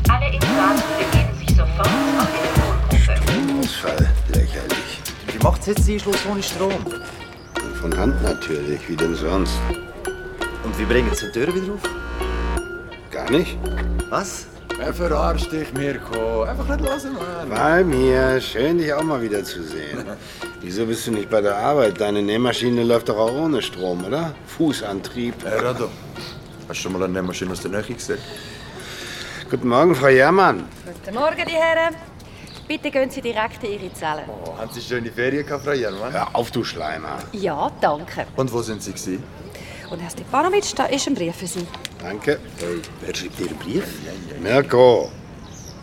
Alle 0.10 0.34
Insassen 0.34 0.84
begeben 0.98 1.38
sich 1.38 1.50
sofort 1.50 1.88
auf 1.88 2.30
ihre 2.34 3.18
Wohngruppe. 3.28 3.60
Ausfall, 3.60 4.10
lächerlich. 4.30 5.02
Wie 5.28 5.44
macht 5.44 5.62
es 5.62 5.68
jetzt 5.68 5.88
den 5.88 6.00
Schluss 6.00 6.26
ohne 6.32 6.44
Strom? 6.44 6.72
Von 7.82 7.98
Hand 7.98 8.22
natürlich, 8.24 8.88
wie 8.88 8.96
denn 8.96 9.16
sonst? 9.16 9.60
Und 10.64 10.80
wie 10.80 10.86
bringen 10.86 11.12
Sie 11.14 11.26
die 11.26 11.32
Türen 11.32 11.56
wieder 11.56 11.74
auf? 11.74 11.82
Gar 13.12 13.30
nicht? 13.30 13.58
Was? 14.10 14.48
Er 14.86 14.94
verarscht 14.94 15.50
dich, 15.50 15.72
Mirko. 15.74 16.44
Einfach 16.44 16.68
nicht 16.68 16.90
hören, 16.90 17.14
Mann. 17.48 17.50
Bei 17.50 17.84
mir, 17.86 18.42
schön 18.42 18.78
dich 18.78 18.92
auch 18.94 19.02
mal 19.02 19.22
wieder 19.22 19.42
zu 19.42 19.64
sehen. 19.64 20.04
Wieso 20.62 20.86
bist 20.86 21.08
du 21.08 21.12
nicht 21.12 21.30
bei 21.30 21.40
der 21.40 21.56
Arbeit? 21.56 22.02
Deine 22.02 22.22
Nähmaschine 22.22 22.84
läuft 22.84 23.08
doch 23.08 23.18
auch 23.18 23.32
ohne 23.32 23.62
Strom, 23.62 24.04
oder? 24.04 24.36
Fußantrieb. 24.46 25.36
Hey, 25.46 25.60
Rado. 25.60 25.90
Hast 26.68 26.68
du 26.68 26.74
schon 26.74 26.92
mal 26.92 27.04
eine 27.04 27.14
Nähmaschine 27.14 27.54
aus 27.54 27.62
der 27.62 27.72
Nähe 27.72 27.82
gesehen? 27.84 28.18
Guten 29.50 29.70
Morgen, 29.70 29.96
Frau 29.96 30.10
Jermann. 30.10 30.66
Guten 30.86 31.16
Morgen, 31.16 31.46
die 31.48 31.54
Herren. 31.54 31.96
Bitte 32.68 32.92
gehen 32.92 33.10
Sie 33.10 33.22
direkt 33.22 33.64
in 33.64 33.80
Ihre 33.80 33.94
Zelle. 33.94 34.24
Oh, 34.28 34.58
haben 34.58 34.72
Sie 34.74 34.82
schöne 34.82 35.10
Ferien 35.12 35.46
gehabt, 35.46 35.64
Frau 35.64 35.72
Jermann? 35.72 36.12
Hör 36.12 36.36
auf, 36.36 36.52
du 36.52 36.62
Schleimer. 36.62 37.20
Ja, 37.32 37.72
danke. 37.80 38.26
Und 38.36 38.52
wo 38.52 38.62
sind 38.62 38.84
Sie 38.84 38.92
gewesen? 38.92 39.24
Und 39.90 40.00
Herr 40.00 40.10
Stepanovic, 40.10 40.76
da 40.76 40.86
ist 40.88 41.08
ein 41.08 41.16
Brief 41.16 41.38
für 41.38 41.48
Sie. 41.48 41.66
Danke. 42.04 42.38
Hey, 42.60 42.82
wer 43.02 43.16
schreibt 43.16 43.40
dir 43.40 43.48
einen 43.48 43.58
Brief? 43.60 43.86
Mirko. 44.42 45.10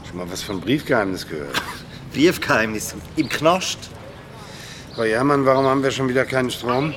Schon 0.06 0.18
mal 0.18 0.30
was 0.30 0.42
von 0.42 0.60
Briefgeheimnis 0.60 1.26
gehört? 1.26 1.62
Briefgeheimnis 2.12 2.94
im 3.16 3.28
Knast. 3.28 3.78
Frau 4.94 5.04
Jermann, 5.04 5.46
warum 5.46 5.64
haben 5.64 5.82
wir 5.82 5.90
schon 5.90 6.08
wieder 6.08 6.26
keinen 6.26 6.50
Strom? 6.50 6.92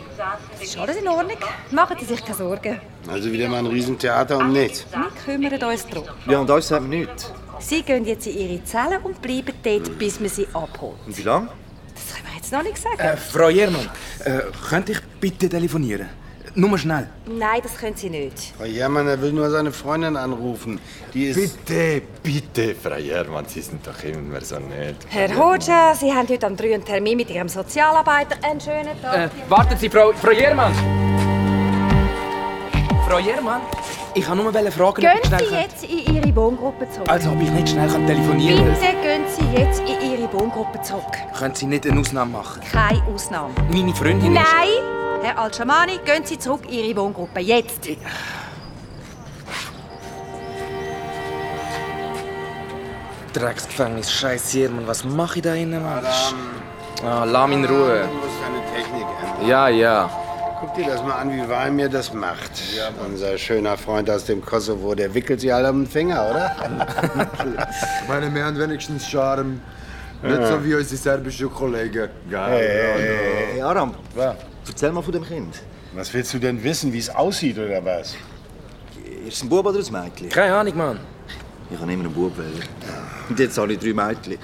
Ist 0.59 0.77
alles 0.77 0.97
in 0.97 1.07
Ordnung? 1.07 1.37
Machen 1.71 1.95
Sie 1.99 2.05
sich 2.05 2.21
keine 2.21 2.37
Sorgen. 2.37 2.81
Also 3.07 3.31
wieder 3.31 3.47
mal 3.47 3.59
ein 3.59 3.67
Riesentheater 3.67 4.37
um 4.39 4.51
nichts. 4.51 4.85
Wir 4.91 5.11
kümmern 5.25 5.63
uns 5.71 5.87
darum. 5.87 6.07
Ja, 6.27 6.39
und 6.39 6.49
uns 6.49 6.69
haben 6.71 6.91
wir 6.91 6.99
nichts. 6.99 7.31
Sie 7.59 7.81
gehen 7.81 8.03
jetzt 8.03 8.27
in 8.27 8.37
Ihre 8.37 8.63
Zelle 8.65 8.99
und 8.99 9.21
bleiben 9.21 9.53
dort, 9.63 9.97
bis 9.97 10.19
man 10.19 10.29
Sie 10.29 10.47
abholt. 10.53 10.97
Und 11.05 11.17
wie 11.17 11.21
lange? 11.21 11.47
Das 11.95 12.13
können 12.13 12.27
wir 12.27 12.35
jetzt 12.35 12.51
noch 12.51 12.63
nicht 12.63 12.77
sagen. 12.77 12.99
Äh, 12.99 13.15
Frau 13.15 13.47
Jermann, 13.47 13.89
äh, 14.25 14.41
könnte 14.67 14.91
ich 14.91 15.01
bitte 15.21 15.47
telefonieren? 15.47 16.09
Nur 16.55 16.77
schnell. 16.77 17.07
Nein, 17.25 17.62
das 17.63 17.75
können 17.77 17.95
Sie 17.95 18.10
nicht. 18.12 18.53
Frau 18.55 18.65
Jermann, 18.65 19.07
er 19.07 19.19
will 19.19 19.31
nur 19.31 19.50
seine 19.50 19.72
Freundin 19.72 20.15
anrufen. 20.15 20.79
Die 21.13 21.25
ist... 21.25 21.65
Bitte, 21.65 22.03
bitte, 22.22 22.75
Frau 22.75 22.95
Jermann, 22.95 23.45
Sie 23.48 23.62
sind 23.62 23.86
doch 23.88 24.03
immer 24.03 24.39
so 24.41 24.60
nett. 24.60 24.98
Herr 25.10 25.36
Hoxha, 25.36 25.95
Sie 25.95 26.13
haben 26.13 26.27
heute 26.29 26.45
am 26.45 26.55
3 26.55 26.75
einen 26.75 26.86
Termin 26.86 27.17
mit 27.17 27.31
Ihrem 27.31 27.50
Sozialarbeiter. 27.50 28.36
Einen 28.48 28.62
schönen 28.62 29.01
Tag. 29.01 29.15
Äh, 29.15 29.29
warten 29.50 29.77
Sie, 29.79 29.89
Frau, 29.89 30.12
Frau 30.13 30.29
Jermann! 30.31 30.74
Frau 33.10 33.17
Jermann, 33.19 33.62
ich 34.13 34.24
kann 34.24 34.38
nur 34.38 34.51
fragen, 34.53 34.72
ob 34.89 34.95
Gehen 34.98 35.10
ich 35.22 35.27
schnell 35.27 35.39
Sie 35.39 35.45
kann- 35.45 35.62
jetzt 35.63 35.83
in 35.83 36.15
Ihre 36.15 36.36
Wohngruppe 36.36 36.88
zurück. 36.89 37.10
Also, 37.10 37.31
ob 37.31 37.41
ich 37.41 37.50
nicht 37.51 37.69
schnell 37.69 37.89
kann 37.89 38.05
telefonieren 38.07 38.57
kann. 38.65 38.74
Bitte 38.75 38.93
gehen 39.01 39.24
Sie 39.27 39.60
jetzt 39.60 39.79
in 39.81 40.12
Ihre 40.19 40.31
Wohngruppe 40.33 40.79
zurück. 40.83 41.03
Können 41.38 41.55
Sie 41.55 41.65
nicht 41.65 41.86
eine 41.88 42.00
Ausnahme 42.00 42.31
machen? 42.31 42.62
Keine 42.72 43.01
Ausnahme. 43.07 43.53
Meine 43.72 43.93
Freundin 43.95 44.33
Nein! 44.33 44.43
ist... 44.43 45.02
Herr 45.23 45.39
Al-Shamani, 45.39 45.99
gehen 46.05 46.25
Sie 46.25 46.37
zurück 46.37 46.63
in 46.67 46.73
Ihre 46.73 46.97
Wohngruppe. 46.97 47.39
Jetzt! 47.39 47.87
Drecksgefängnis, 53.33 54.11
scheiß 54.11 54.53
Jermann, 54.53 54.85
was 54.87 55.03
mache 55.03 55.37
ich 55.37 55.41
da 55.43 55.55
innen, 55.55 55.81
Mann? 55.81 56.03
Ah, 57.03 57.23
lass 57.25 57.47
mich 57.47 57.57
in 57.57 57.65
Ruhe. 57.65 58.03
Du 58.03 58.15
musst 58.15 58.37
deine 58.41 58.63
Technik 58.75 59.01
ändern. 59.21 59.47
Ja, 59.47 59.67
ja. 59.69 60.09
Guck 60.59 60.75
dir 60.75 60.85
das 60.85 61.03
mal 61.03 61.15
an, 61.15 61.31
wie 61.31 61.49
warm 61.49 61.75
mir 61.75 61.89
das 61.89 62.13
macht. 62.13 62.51
Unser 63.05 63.37
schöner 63.37 63.75
Freund 63.75 64.09
aus 64.09 64.25
dem 64.25 64.45
Kosovo, 64.45 64.93
der 64.95 65.13
wickelt 65.13 65.41
sich 65.41 65.53
alle 65.53 65.69
um 65.69 65.83
den 65.83 65.89
Finger, 65.89 66.25
oder? 66.29 66.55
Ich 68.01 68.07
meine, 68.07 68.43
haben 68.45 68.57
wenigstens 68.57 69.07
Charme. 69.09 69.59
Nicht 70.21 70.39
Ja. 70.39 70.47
so 70.47 70.63
wie 70.63 70.75
unsere 70.75 70.95
serbischen 70.95 71.51
Kollegen. 71.53 72.09
Gell? 72.29 72.39
Hey, 72.39 73.53
Hey, 73.55 73.61
Aram, 73.61 73.93
erzähl 74.70 74.91
mal 74.91 75.01
von 75.01 75.13
dem 75.13 75.25
Kind. 75.25 75.62
Was 75.93 76.13
willst 76.13 76.34
du 76.34 76.39
denn 76.39 76.63
wissen, 76.63 76.91
wie 76.91 77.00
es 77.00 77.10
aussieht 77.10 77.58
oder 77.58 77.84
was? 77.84 78.15
Ist 79.27 79.38
es 79.38 79.43
ein 79.43 79.50
Bub 79.50 79.65
oder 79.65 79.79
ein 79.79 79.91
Mädchen? 79.91 80.29
Keine 80.29 80.55
Ahnung, 80.55 80.77
Mann. 80.77 81.00
Ich 81.70 81.79
kann 81.79 81.89
immer 81.89 82.05
einen 82.05 82.13
Bub 82.13 82.38
wählen. 82.38 82.63
Und 83.29 83.39
jetzt 83.39 83.58
habe 83.58 83.74
ich 83.74 83.79
drei 83.79 83.93
Mädchen. 83.93 84.38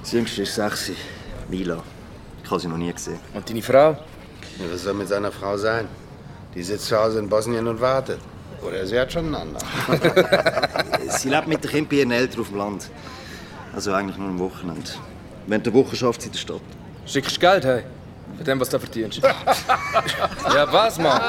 Das 0.00 0.12
jüngste 0.12 0.42
ist 0.42 0.54
sechs. 0.54 0.90
Mila. 1.48 1.82
Ich 2.42 2.50
habe 2.50 2.60
sie 2.60 2.68
noch 2.68 2.76
nie 2.76 2.92
gesehen. 2.92 3.18
Und 3.34 3.48
deine 3.48 3.62
Frau? 3.62 3.90
Ja, 3.90 4.64
was 4.72 4.82
soll 4.82 4.94
mit 4.94 5.08
seiner 5.08 5.32
Frau 5.32 5.56
sein? 5.56 5.86
Die 6.54 6.62
sitzt 6.62 6.86
zu 6.86 6.98
Hause 6.98 7.18
in 7.18 7.28
Bosnien 7.28 7.66
und 7.66 7.80
wartet. 7.80 8.18
Oder 8.66 8.86
sie 8.86 8.98
hat 8.98 9.12
schon 9.12 9.26
einen 9.26 9.34
anderen. 9.34 9.64
sie 11.10 11.28
lebt 11.28 11.46
mit 11.46 11.62
dem 11.62 11.70
Kind 11.70 11.88
bei 11.88 11.96
ihren 11.96 12.10
Eltern 12.10 12.40
auf 12.40 12.48
dem 12.48 12.58
Land. 12.58 12.90
Also 13.74 13.92
eigentlich 13.92 14.16
nur 14.16 14.28
am 14.28 14.38
Wochenende. 14.38 14.90
Während 15.46 15.66
der 15.66 15.74
Woche 15.74 15.94
schafft 15.94 16.22
sie 16.22 16.28
in 16.28 16.32
der 16.32 16.38
Stadt. 16.40 16.60
Schickst 17.06 17.36
du 17.36 17.40
Geld, 17.40 17.64
hey? 17.64 17.84
Für 18.36 18.44
dem, 18.44 18.60
was 18.60 18.68
du 18.68 18.78
verdienst. 18.78 19.20
ja, 20.54 20.72
was, 20.72 20.98
Mann? 20.98 21.20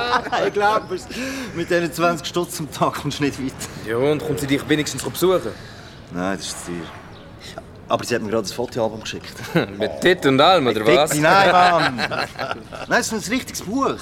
ich 0.45 0.53
glaube 0.53 0.95
es. 0.95 1.07
Mit 1.55 1.69
diesen 1.69 1.91
20 1.91 2.27
Stutz 2.27 2.59
am 2.59 2.71
Tag 2.71 2.93
kommst 2.95 3.19
du 3.19 3.23
nicht 3.23 3.43
weit. 3.43 3.53
Ja, 3.87 3.97
und 3.97 4.23
kommt 4.25 4.39
sie 4.39 4.47
dich 4.47 4.67
wenigstens 4.69 5.03
besuchen? 5.03 5.51
Nein, 6.11 6.37
das 6.37 6.47
ist 6.47 6.65
zu 6.65 6.71
teuer. 6.71 7.63
Aber 7.87 8.03
sie 8.03 8.13
hat 8.13 8.21
mir 8.21 8.29
gerade 8.29 8.47
ein 8.47 8.53
Fotoalbum 8.53 9.01
geschickt. 9.01 9.33
Mit 9.77 10.01
Tit 10.01 10.23
und 10.27 10.39
allem, 10.39 10.67
oder 10.67 10.85
was? 10.85 11.11
Fick 11.11 11.11
dich, 11.13 11.21
Nein, 11.21 11.51
Mann! 11.51 11.97
Nein, 12.87 12.99
es 12.99 13.11
ist 13.11 13.27
ein 13.27 13.33
richtiges 13.33 13.63
Buch. 13.63 13.95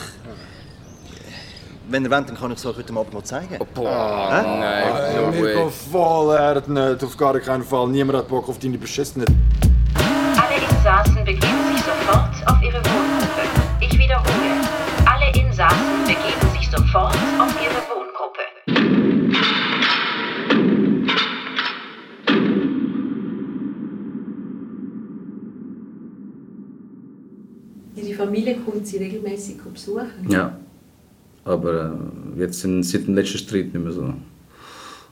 Wenn 1.89 2.03
ihr 2.03 2.11
wollt, 2.11 2.27
dann 2.27 2.37
kann 2.37 2.51
ich 2.51 2.57
es 2.57 2.65
euch 2.65 2.75
heute 2.75 2.93
Abend 2.93 3.13
mal 3.13 3.23
zeigen. 3.23 3.57
boah, 3.73 4.29
Hä? 4.29 4.59
nein, 4.59 5.15
no 5.15 5.41
way. 5.41 5.69
voll 5.89 6.37
hart 6.37 6.67
nicht. 6.67 7.01
Auf 7.01 7.15
gar 7.15 7.39
keinen 7.39 7.63
Fall. 7.63 7.87
Niemand 7.87 8.17
hat 8.19 8.27
Bock 8.27 8.49
auf 8.49 8.59
deine 8.59 8.77
beschissene... 8.77 9.23
Alle 9.95 10.55
Insassen 10.69 11.23
begeben 11.23 11.41
sich 11.73 11.85
sofort 11.85 12.35
auf 12.45 12.56
sich 16.67 16.77
sofort 16.77 17.15
auf 17.39 17.55
ihre 17.61 17.81
Wohngruppe. 17.89 18.41
Ihre 27.95 28.13
Familie 28.15 28.57
kommt 28.57 28.87
Sie 28.87 28.97
regelmäßig 28.97 29.57
besuchen? 29.73 30.29
Ja. 30.29 30.57
Aber 31.45 31.97
äh, 32.35 32.41
jetzt 32.41 32.59
sind, 32.59 32.83
seit 32.83 33.07
dem 33.07 33.15
letzten 33.15 33.37
Streit 33.37 33.73
nicht 33.73 33.83
mehr 33.83 33.91
so. 33.91 34.13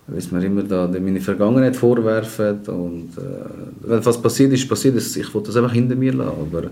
Weil 0.08 0.22
mir 0.32 0.46
immer 0.46 0.64
da 0.64 0.88
meine 0.88 1.22
Vergangenheit 1.22 1.76
vorwerfen. 1.76 2.60
Und 2.68 3.18
äh, 3.18 3.46
wenn 3.82 4.06
was 4.06 4.22
passiert 4.22 4.52
ist, 4.54 4.68
passiert 4.68 4.96
ist. 4.96 5.16
Ich 5.16 5.34
wollte 5.34 5.48
das 5.48 5.58
einfach 5.58 5.74
hinter 5.74 5.96
mir 5.96 6.14
lassen. 6.14 6.38
Aber 6.42 6.70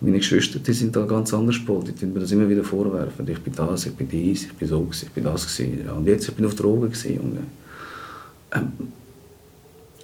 meine 0.00 0.18
Geschwister 0.18 0.58
die 0.58 0.72
sind 0.72 0.94
da 0.94 1.04
ganz 1.06 1.32
anders 1.32 1.58
gepolt. 1.58 1.92
Die 2.00 2.06
mir 2.06 2.20
das 2.20 2.32
immer 2.32 2.48
wieder 2.48 2.64
vorwerfen. 2.64 3.26
Ich 3.28 3.40
bin 3.40 3.54
das, 3.54 3.86
ich 3.86 3.94
bin 3.94 4.08
dies, 4.08 4.44
ich 4.44 4.52
bin 4.52 4.68
so, 4.68 4.86
ich 4.90 5.10
bin 5.10 5.24
das. 5.24 5.58
Ja, 5.58 5.92
und 5.92 6.06
jetzt 6.06 6.28
ich 6.28 6.34
bin 6.34 6.44
auf 6.44 6.54
Drogen. 6.54 6.92
Junge. 6.92 7.38
Ähm, 8.52 8.72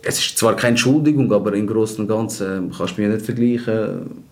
es 0.02 0.18
ist 0.18 0.38
zwar 0.38 0.56
keine 0.56 0.70
Entschuldigung, 0.70 1.30
aber 1.32 1.52
im 1.54 1.66
Großen 1.66 2.00
und 2.00 2.08
Ganzen 2.08 2.70
äh, 2.70 2.76
kannst 2.76 2.96
du 2.96 3.02
mich 3.02 3.10
nicht 3.10 3.24
vergleichen 3.24 4.24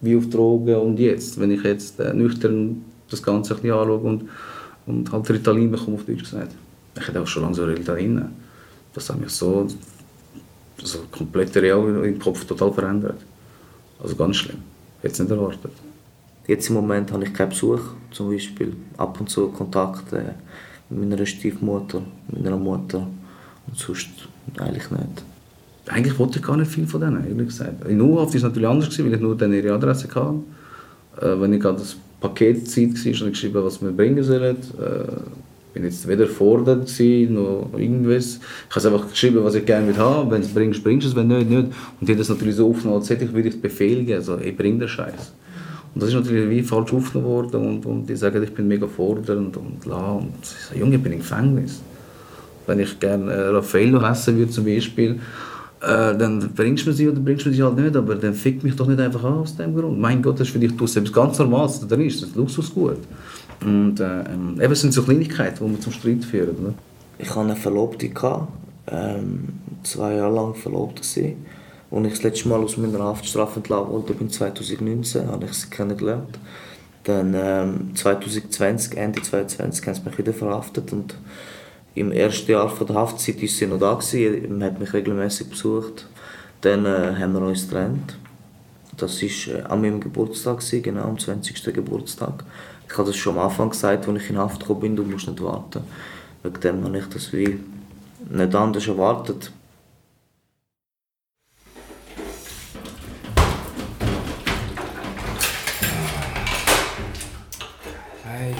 wie 0.00 0.16
auf 0.16 0.28
Drogen 0.30 0.76
und 0.76 0.98
jetzt. 0.98 1.38
Wenn 1.40 1.50
ich 1.50 1.62
jetzt 1.62 1.98
äh, 2.00 2.14
nüchtern 2.14 2.82
das 3.10 3.22
Ganze 3.22 3.54
ein 3.54 3.60
bisschen 3.60 3.76
anschaue 3.76 3.98
und, 3.98 4.28
und 4.86 5.12
halt 5.12 5.30
Ritalin 5.30 5.70
bekomme, 5.70 5.96
auf 5.96 6.04
Deutsch 6.04 6.22
gesagt. 6.22 6.52
Ich 6.96 7.08
hätte 7.08 7.20
auch 7.20 7.26
schon 7.26 7.42
lange 7.42 7.54
so 7.54 7.64
Ritalin. 7.64 8.26
Das 8.92 9.10
hat 9.10 9.20
mich 9.20 9.30
so, 9.30 9.66
so 10.82 10.98
komplett 11.10 11.56
real 11.56 12.04
im 12.04 12.18
Kopf 12.18 12.44
total 12.44 12.72
verändert. 12.72 13.20
Also 14.02 14.16
ganz 14.16 14.36
schlimm. 14.36 14.58
Hätte 15.02 15.14
es 15.14 15.18
nicht 15.20 15.30
erwartet. 15.30 15.72
Jetzt 16.46 16.68
im 16.68 16.74
Moment 16.74 17.10
habe 17.12 17.24
ich 17.24 17.32
keinen 17.32 17.50
Besuch, 17.50 17.80
zum 18.10 18.30
Beispiel 18.30 18.74
ab 18.98 19.18
und 19.18 19.30
zu 19.30 19.48
Kontakt 19.48 20.12
äh, 20.12 20.34
mit 20.90 21.08
meiner 21.08 21.24
Stiefmutter, 21.24 22.02
mit 22.30 22.44
meiner 22.44 22.58
Mutter 22.58 23.06
und 23.66 23.76
sonst 23.76 24.08
eigentlich 24.58 24.90
nicht. 24.90 25.24
Eigentlich 25.86 26.18
wollte 26.18 26.38
ich 26.38 26.44
gar 26.44 26.56
nicht 26.56 26.70
viel 26.70 26.86
von 26.86 27.00
denen, 27.00 27.26
ehrlich 27.26 27.48
gesagt. 27.48 27.86
In 27.86 28.00
U-Haft 28.00 28.30
war 28.30 28.36
es 28.36 28.42
natürlich 28.42 28.68
anders, 28.68 28.88
gewesen, 28.88 29.06
weil 29.06 29.14
ich 29.14 29.20
nur 29.20 29.36
dann 29.36 29.52
ihre 29.52 29.72
Adresse 29.72 30.08
hatte. 30.14 30.34
Äh, 31.20 31.40
wenn 31.40 31.52
ich 31.52 31.60
gerade 31.60 31.78
das 31.78 31.96
Paketzeit 32.20 32.94
war, 32.94 33.04
habe 33.04 33.10
ich 33.10 33.32
geschrieben, 33.32 33.64
was 33.64 33.82
wir 33.82 33.92
bringen 33.92 34.22
sollen. 34.22 34.56
Äh, 34.56 35.06
bin 35.74 35.84
jetzt 35.84 36.06
weder 36.06 36.26
gewesen, 36.26 37.34
noch 37.34 37.68
irgendwas. 37.76 38.38
Ich 38.70 38.76
habe 38.76 38.94
einfach 38.94 39.10
geschrieben, 39.10 39.42
was 39.42 39.56
ich 39.56 39.66
gerne 39.66 39.88
will 39.88 39.96
haben. 39.96 40.30
Wenn 40.30 40.40
du 40.40 40.46
es 40.46 40.54
bringst, 40.54 40.84
bringst 40.84 41.04
du 41.04 41.10
es, 41.10 41.16
wenn 41.16 41.26
nicht, 41.26 41.50
nicht. 41.50 41.64
Und 42.00 42.08
die 42.08 42.12
haben 42.12 42.18
das 42.18 42.28
natürlich 42.28 42.54
so 42.54 42.70
aufgenommen, 42.70 43.00
als 43.00 43.10
hätte 43.10 43.24
ich 43.24 43.34
wirklich 43.34 43.60
Befehl 43.60 43.98
gegeben. 43.98 44.18
Also, 44.18 44.38
ich 44.38 44.56
bring 44.56 44.78
den 44.78 44.88
Scheiß. 44.88 45.32
Und 45.94 46.02
das 46.02 46.10
ist 46.10 46.14
natürlich 46.14 46.48
wie 46.48 46.62
falsch 46.62 46.92
aufgenommen 46.92 47.28
worden. 47.28 47.68
Und, 47.68 47.86
und 47.86 48.06
die 48.08 48.16
sagen, 48.16 48.42
ich 48.42 48.54
bin 48.54 48.68
mega 48.68 48.86
fordernd 48.86 49.56
und 49.56 49.84
la. 49.84 50.12
Und 50.12 50.32
ich 50.42 50.48
sage, 50.48 50.80
Junge, 50.80 50.96
ich 50.96 51.02
bin 51.02 51.12
im 51.12 51.18
Gefängnis. 51.18 51.82
Wenn 52.66 52.78
ich 52.78 52.98
gerne 52.98 53.30
äh, 53.30 53.48
Raffaello 53.48 54.00
essen 54.00 54.38
würde 54.38 54.50
zum 54.50 54.64
Beispiel, 54.64 55.18
äh, 55.80 56.16
dann 56.16 56.50
bringst 56.54 56.86
du 56.86 56.90
mir 56.90 56.96
sie 56.96 57.08
oder 57.08 57.20
bringst 57.20 57.44
du 57.44 57.52
sie 57.52 57.62
halt 57.62 57.76
nicht, 57.76 57.94
aber 57.94 58.14
dann 58.14 58.32
fickt 58.32 58.64
mich 58.64 58.74
doch 58.74 58.86
nicht 58.86 59.00
einfach 59.00 59.22
an 59.24 59.34
aus 59.34 59.56
dem 59.56 59.76
Grund. 59.76 60.00
Mein 60.00 60.22
Gott, 60.22 60.40
das 60.40 60.46
ist 60.46 60.52
für 60.52 60.58
dich 60.58 60.74
du 60.74 60.84
etwas 60.84 61.12
ganz 61.12 61.38
Normales, 61.38 61.80
das 61.80 61.88
da 61.88 61.96
ist, 61.96 62.22
das 62.22 62.30
ist 62.30 62.36
Luxusgut. 62.36 62.98
Und 63.62 64.00
äh, 64.00 64.20
ähm, 64.22 64.60
eben 64.60 64.74
sind 64.74 64.92
so 64.92 65.02
Kleinigkeiten, 65.02 65.64
die 65.64 65.72
wir 65.72 65.80
zum 65.80 65.92
Streit 65.92 66.24
führen. 66.24 66.56
Oder? 66.56 66.74
Ich 67.18 67.30
hatte 67.30 67.40
eine 67.40 67.56
Verlobte, 67.56 68.10
ähm, 68.88 69.48
zwei 69.82 70.14
Jahre 70.14 70.34
lang 70.34 70.54
verlobt. 70.54 71.02
Gewesen. 71.02 71.46
Als 71.90 72.06
ich 72.06 72.12
das 72.12 72.22
letzte 72.22 72.48
Mal 72.48 72.60
aus 72.60 72.76
meiner 72.76 72.98
Haftstrafe 73.04 73.60
entlassen 73.60 73.92
wurde, 73.92 74.14
bin 74.14 74.28
2019, 74.28 75.28
habe 75.28 75.44
ich 75.44 75.52
sie 75.52 75.70
kennengelernt. 75.70 76.38
Dann 77.04 77.34
ähm, 77.36 77.94
2020, 77.94 78.96
Ende 78.96 79.22
2020, 79.22 79.86
haben 79.86 79.94
sie 79.94 80.02
mich 80.02 80.18
wieder 80.18 80.32
verhaftet 80.32 80.92
und 80.92 81.14
im 81.94 82.10
ersten 82.10 82.50
Jahr 82.50 82.68
von 82.68 82.86
der 82.86 82.96
Haftzeit 82.96 83.40
war 83.40 83.48
sie 83.48 83.66
noch 83.66 83.78
da, 83.78 83.94
gewesen. 83.94 84.58
man 84.58 84.64
hat 84.64 84.80
mich 84.80 84.92
regelmäßig 84.92 85.50
besucht. 85.50 86.08
Dann 86.62 86.86
äh, 86.86 87.14
haben 87.16 87.34
wir 87.34 87.42
uns 87.42 87.68
getrennt. 87.68 88.16
Das 88.96 89.22
war 89.22 89.54
äh, 89.54 89.62
an 89.62 89.80
meinem 89.80 90.00
Geburtstag, 90.00 90.58
gewesen, 90.58 90.82
genau 90.82 91.04
am 91.04 91.18
20. 91.18 91.62
Geburtstag. 91.72 92.44
Ich 92.94 92.98
habe 92.98 93.10
das 93.10 93.16
schon 93.16 93.36
am 93.36 93.46
Anfang 93.46 93.70
gesagt, 93.70 94.06
als 94.06 94.22
ich 94.22 94.30
in 94.30 94.38
Haft 94.38 94.60
gekommen 94.60 94.78
bin, 94.78 94.94
du 94.94 95.02
musst 95.02 95.26
nicht 95.26 95.42
warten. 95.42 95.82
Wegen 96.44 96.60
dem 96.60 96.84
habe 96.84 96.96
ich 96.96 97.08
das 97.08 97.32
wie 97.32 97.58
nicht 98.30 98.54
anders 98.54 98.86
erwartet. 98.86 99.50
Hey, 108.22 108.54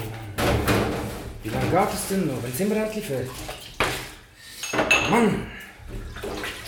wie 1.44 1.48
lange 1.50 1.70
geht 1.70 1.94
es 1.94 2.08
denn 2.08 2.26
noch? 2.26 2.42
Wann 2.42 2.52
sind 2.52 2.70
wir 2.70 2.84
endlich 2.84 3.06
fertig? 3.06 3.30
Mann! 5.12 5.46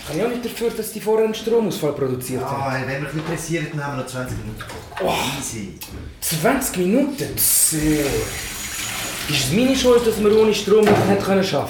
Kann 0.07 0.17
ich 0.17 0.25
auch 0.25 0.29
nicht 0.29 0.45
dafür, 0.45 0.71
dass 0.71 0.93
die 0.93 1.01
vorher 1.01 1.25
einen 1.25 1.35
Stromausfall 1.35 1.95
produziert 1.95 2.45
haben. 2.45 2.63
Ah, 2.63 2.81
wenn 2.81 2.89
wir 2.89 2.97
ein 2.99 3.05
bisschen 3.07 3.25
pressieren, 3.25 3.67
dann 3.73 3.85
haben 3.85 3.97
wir 3.97 4.05
noch 4.05 4.09
20 4.09 4.39
Minuten. 4.39 4.63
Oh. 5.03 5.13
Easy. 5.41 5.81
20 6.21 6.77
Minuten? 6.77 7.37
Zäh. 7.69 7.99
Ist 9.29 9.47
es 9.47 9.53
meine 9.53 9.75
Schuld, 9.75 10.07
dass 10.07 10.23
wir 10.23 10.39
ohne 10.39 10.55
Strom 10.55 10.85
nicht 10.85 10.93
arbeiten 10.93 11.21
können? 11.21 11.67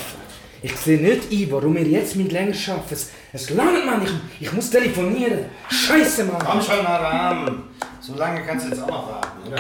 Ich 0.61 0.77
sehe 0.77 1.01
nicht 1.01 1.33
ein, 1.33 1.51
warum 1.51 1.75
wir 1.75 1.85
jetzt 1.85 2.17
mit 2.17 2.33
länger 2.33 2.55
arbeiten. 2.69 2.85
Es, 2.91 3.11
es 3.33 3.49
langt, 3.49 3.87
Mann. 3.87 4.03
Ich, 4.03 4.47
ich 4.47 4.53
muss 4.53 4.69
telefonieren. 4.69 5.47
Scheiße, 5.71 6.25
Mann. 6.25 6.37
Komm 6.45 6.61
schon 6.61 6.85
mal 6.85 6.97
ran. 6.97 7.63
So 7.99 8.15
lange 8.15 8.43
kannst 8.43 8.67
du 8.67 8.71
jetzt 8.73 8.83
auch 8.83 8.89
noch 8.89 9.11
warten, 9.11 9.49
oder? 9.49 9.57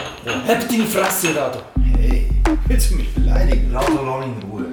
Hab 0.46 0.68
deine 0.68 0.84
Fresse, 0.84 1.34
Rado. 1.34 1.60
Hey, 1.98 2.28
willst 2.66 2.90
du 2.90 2.96
mich 2.96 3.14
beleidigen? 3.14 3.70
Lass 3.72 3.86
doch 3.86 4.04
lange 4.04 4.26
in 4.26 4.50
Ruhe. 4.50 4.66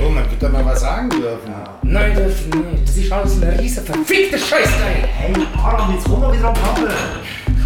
Oh, 0.00 0.10
man 0.10 0.24
doch 0.38 0.52
mal 0.52 0.64
was 0.64 0.80
sagen 0.80 1.10
dürfen. 1.10 1.54
Nein, 1.82 2.14
darf 2.14 2.46
nicht. 2.54 2.86
Das 2.86 2.96
ist 2.96 3.10
alles 3.10 3.42
eine 3.42 3.58
riesen 3.60 3.84
verfickte 3.84 4.38
Scheiße. 4.38 4.72
Hey, 5.16 5.34
Aram, 5.56 5.92
jetzt 5.92 6.04
komm 6.04 6.20
mal 6.20 6.32
wieder 6.32 6.48
am 6.50 6.54
Kabel. 6.54 6.88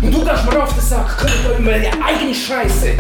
Und 0.03 0.13
du 0.13 0.25
gehst 0.25 0.45
mir 0.45 0.63
auf 0.63 0.73
den 0.75 0.83
Sack. 0.83 1.17
Kümmert 1.17 1.47
euch 1.53 1.59
um 1.59 1.67
eure 1.67 2.05
eigene 2.05 2.35
Scheiße. 2.35 2.95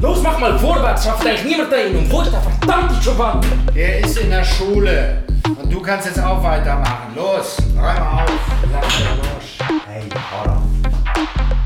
Los, 0.00 0.22
mach 0.22 0.38
mal 0.38 0.58
vorwärts. 0.58 1.04
Schafft 1.04 1.26
eigentlich 1.26 1.44
niemand 1.44 1.70
dahin. 1.70 1.96
Und 1.98 2.10
wo 2.10 2.22
ist 2.22 2.32
der 2.32 2.40
verdammte 2.40 2.94
Giovanni? 3.02 3.46
Der 3.74 4.00
ist 4.00 4.16
in 4.16 4.30
der 4.30 4.44
Schule. 4.44 5.24
Und 5.44 5.70
du 5.70 5.80
kannst 5.82 6.06
jetzt 6.06 6.20
auch 6.20 6.42
weitermachen. 6.42 7.14
Los, 7.14 7.58
räum 7.76 8.18
auf. 8.18 8.30
Lass 8.72 8.84
Arsch. 8.84 9.58
Hey, 9.86 10.04
Aram. 10.32 10.62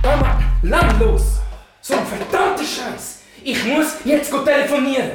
Komm 0.03 0.21
mal, 0.21 0.39
lang 0.63 0.99
los. 0.99 1.41
So 1.81 1.95
ein 1.95 2.07
verdammter 2.07 2.65
Scheiß. 2.65 3.21
Ich 3.45 3.65
muss 3.65 3.97
jetzt 4.05 4.31
go 4.31 4.39
telefonieren. 4.39 5.11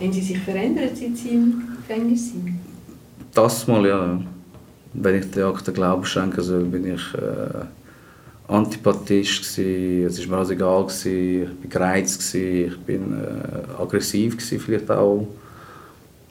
Haben 0.00 0.12
Sie 0.12 0.20
sich 0.20 0.38
verändert, 0.38 0.96
seit 0.96 1.16
Sie 1.16 1.28
im 1.28 1.76
Gefängnis 1.76 2.30
sind? 2.30 2.60
Das 3.32 3.66
mal 3.66 3.86
ja. 3.86 4.18
Wenn 4.94 5.16
ich 5.16 5.30
der 5.30 5.46
Akte 5.46 5.72
Glauben 5.72 6.04
schenken 6.04 6.42
soll, 6.42 6.64
bin 6.64 6.94
ich 6.94 7.14
äh, 7.14 7.64
Antipathist, 8.52 9.56
gewesen, 9.56 10.06
es 10.06 10.20
war 10.20 10.28
mir 10.28 10.36
alles 10.38 10.50
egal, 10.50 10.82
gewesen, 10.82 11.42
ich 11.42 11.64
war 11.64 11.70
gereizt, 11.70 12.32
gewesen, 12.32 12.66
ich 12.66 12.78
bin 12.80 13.12
äh, 13.12 13.80
aggressiv 13.82 14.36
gewesen, 14.36 14.60
vielleicht 14.60 14.90
auch. 14.90 15.26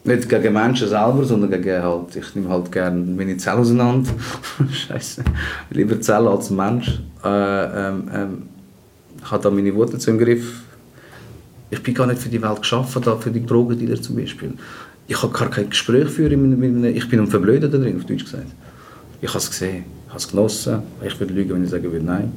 Nicht 0.04 0.28
gegen 0.28 0.54
Menschen 0.54 0.88
selber, 0.88 1.24
sondern 1.24 1.52
gegen 1.52 1.84
halt, 1.84 2.15
ich 2.15 2.34
nehme 2.34 2.50
halt 2.50 2.71
gerne 2.71 3.00
meine 3.00 3.38
Zellen 3.38 3.60
auseinander. 3.60 4.10
Scheiße. 4.71 5.24
Lieber 5.69 6.02
Zellen 6.02 6.28
als 6.28 6.50
Mensch. 6.50 7.00
Äh, 7.24 7.28
ähm, 7.30 8.10
ähm, 8.12 8.41
ich 9.24 9.32
habe 9.32 9.43
da 9.43 9.52
meine 9.52 9.74
Wurzeln 9.76 10.17
im 10.17 10.26
Griff. 10.26 10.63
Ich 11.69 11.84
bin 11.84 11.93
gar 11.93 12.08
nicht 12.08 12.19
für 12.19 12.30
die 12.30 12.41
Welt 12.41 12.62
geschaffen, 12.62 13.02
da 13.04 13.15
für 13.15 13.30
die 13.30 13.45
Drogendealer 13.45 14.02
zum 14.02 14.15
Beispiel. 14.15 14.54
Ich 15.12 15.19
kann 15.19 15.34
gar 15.34 15.50
kein 15.50 15.69
Gespräch 15.69 16.08
führen 16.08 16.58
mit, 16.58 16.71
mit, 16.71 16.95
ich 16.95 17.10
bin 17.10 17.19
am 17.19 17.28
Verblöden 17.28 17.69
da 17.69 17.78
drin, 17.78 17.97
auf 17.97 18.06
Deutsch 18.06 18.24
gesagt. 18.24 18.47
Ich 19.19 19.28
habe 19.28 19.39
es 19.39 19.50
gesehen, 19.50 19.84
ich 20.06 20.10
habe 20.10 20.19
es 20.19 20.28
genossen. 20.30 20.84
Ich 21.06 21.19
würde 21.19 21.34
lügen, 21.34 21.54
wenn 21.54 21.65
ich 21.65 21.69
sagen 21.69 21.84
würde, 21.84 22.06
nein. 22.06 22.32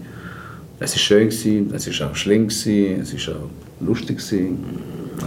Es 0.80 0.90
war 0.90 0.98
schön, 0.98 1.28
gewesen, 1.28 1.72
es 1.72 2.00
war 2.00 2.10
auch 2.10 2.16
schlimm, 2.16 2.48
gewesen, 2.48 3.02
es 3.02 3.28
war 3.28 3.36
auch 3.36 3.48
lustig. 3.80 4.18
Gewesen, 4.18 4.58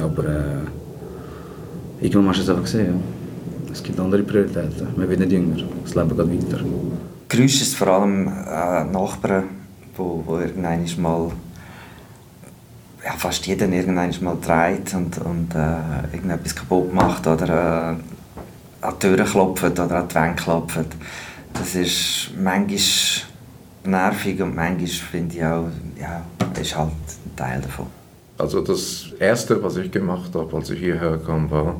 aber 0.04 0.26
äh, 0.26 2.04
irgendwann 2.06 2.28
hast 2.32 2.40
du 2.40 2.44
es 2.44 2.50
einfach 2.50 2.66
gesehen. 2.66 2.88
Ja. 2.88 3.72
Es 3.72 3.82
gibt 3.82 3.98
andere 3.98 4.24
Prioritäten. 4.24 4.88
Man 4.98 5.10
wird 5.10 5.22
nicht 5.22 5.32
jünger. 5.32 5.56
Das 5.86 5.96
Leben 5.96 6.10
geht 6.10 6.52
weiter. 6.52 6.66
Geräusch 7.30 7.62
ist 7.62 7.76
vor 7.76 7.88
allem 7.88 8.28
äh, 8.28 8.84
Nachbarn, 8.92 9.46
wo 9.96 10.38
irgendwann 10.38 11.02
mal 11.02 11.32
ja, 13.08 13.14
fast 13.14 13.48
jeder 13.48 13.70
irgendwann 13.70 14.14
mal 14.20 14.38
dreht 14.42 14.94
und, 14.94 15.18
und 15.20 15.56
äh, 15.56 16.14
irgendetwas 16.14 16.54
kaputt 16.54 16.94
macht 16.94 17.26
oder 17.26 17.96
äh, 18.82 18.86
an 18.86 18.94
die 18.96 19.00
Türen 19.00 19.26
klopft 19.26 19.80
oder 19.80 20.00
an 20.00 20.08
die 20.10 20.16
Wände 20.16 20.36
klopft. 20.36 20.90
Das 21.54 21.74
ist 21.76 22.32
manchmal 22.38 22.82
nervig 23.86 24.42
und 24.42 24.56
manchmal 24.56 24.88
finde 24.88 25.36
ich 25.38 25.46
auch, 25.46 25.70
ja, 25.98 26.22
ist 26.60 26.78
halt 26.78 26.90
ein 26.90 27.36
Teil 27.38 27.62
davon. 27.62 27.86
Also 28.38 28.60
das 28.60 29.06
Erste, 29.18 29.64
was 29.64 29.78
ich 29.78 29.90
gemacht 29.90 30.36
habe, 30.36 30.58
als 30.58 30.70
ich 30.70 30.80
hierher 30.80 31.18
kam, 31.18 31.50
war, 31.50 31.78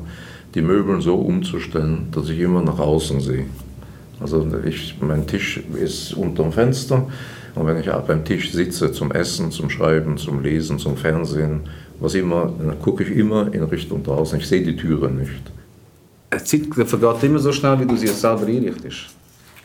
die 0.54 0.62
Möbel 0.62 1.02
so 1.02 1.16
umzustellen, 1.16 2.08
dass 2.10 2.30
ich 2.30 2.38
immer 2.38 2.62
nach 2.62 2.78
außen 2.78 3.20
sehe. 3.20 3.44
Also 4.20 4.46
ich, 4.64 4.96
mein 5.00 5.26
Tisch 5.26 5.62
ist 5.80 6.14
unterm 6.14 6.52
Fenster 6.52 7.06
und 7.54 7.66
wenn 7.66 7.78
ich 7.78 7.86
beim 7.86 8.24
Tisch 8.24 8.52
sitze 8.52 8.92
zum 8.92 9.12
Essen, 9.12 9.50
zum 9.50 9.70
Schreiben, 9.70 10.16
zum 10.16 10.42
Lesen, 10.42 10.78
zum 10.78 10.96
Fernsehen, 10.96 11.60
was 12.00 12.14
immer, 12.14 12.52
dann 12.58 12.80
gucke 12.80 13.02
ich 13.02 13.10
immer 13.10 13.52
in 13.52 13.64
Richtung 13.64 14.02
draußen. 14.02 14.38
Ich 14.38 14.48
sehe 14.48 14.62
die 14.62 14.76
Türe 14.76 15.10
nicht. 15.10 15.42
Die 16.32 16.44
Zeit 16.44 16.88
vergeht 16.88 17.22
immer 17.22 17.38
so 17.38 17.52
schnell, 17.52 17.80
wie 17.80 17.86
du 17.86 17.96
sie 17.96 18.08
selber 18.08 18.46
einrichtest. 18.46 19.17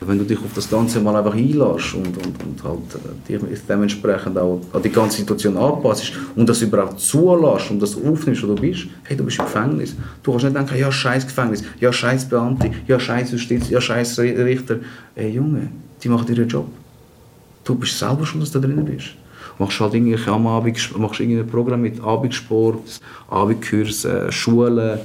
Wenn 0.06 0.18
du 0.18 0.26
dich 0.26 0.38
auf 0.38 0.54
das 0.56 0.70
Ganze 0.70 1.00
mal 1.00 1.16
einfach 1.16 1.36
einlässt 1.36 1.94
und, 1.96 2.08
und, 2.08 2.44
und 2.44 2.64
halt 2.64 2.80
dich 3.28 3.60
dementsprechend 3.68 4.38
auch 4.38 4.62
an 4.74 4.82
die 4.82 4.90
ganze 4.90 5.18
Situation 5.18 5.58
anpasst 5.58 6.14
und 6.36 6.48
das 6.48 6.62
überhaupt 6.62 7.00
zulässt 7.00 7.72
und 7.72 7.82
das 7.82 7.96
aufnimmst, 7.96 8.44
wo 8.44 8.48
du 8.48 8.56
bist, 8.56 8.88
hey, 9.04 9.16
du 9.16 9.24
bist 9.24 9.40
im 9.40 9.46
Gefängnis. 9.46 9.96
Du 10.22 10.32
kannst 10.32 10.46
nicht 10.46 10.56
denken, 10.56 10.78
ja, 10.78 10.92
scheiß 10.92 11.26
Gefängnis, 11.26 11.64
ja, 11.80 11.92
scheiß 11.92 12.30
Beamte, 12.30 12.72
ja, 12.88 13.00
scheiß 13.00 13.32
Justiz, 13.32 13.70
ja, 13.70 13.80
scheiß 13.80 14.20
Richter. 14.20 14.78
Ey, 15.16 15.30
Junge, 15.30 15.70
die 16.04 16.10
machen 16.10 16.28
ihren 16.28 16.48
Job. 16.48 16.68
Du 17.64 17.76
bist 17.76 17.98
selber 17.98 18.26
schon, 18.26 18.42
dass 18.42 18.52
du 18.52 18.60
da 18.60 18.68
drin 18.68 18.84
bist. 18.84 19.16
Machst 19.60 19.80
halt 19.80 19.94
irgendwie 19.94 20.18
am 20.30 20.48
Abend, 20.48 20.98
machst 20.98 21.20
irgendein 21.20 21.48
Programm 21.48 21.82
mit 21.82 22.02
Abendsport, 22.02 23.00
Abendkurse, 23.30 24.32
Schulen. 24.32 25.00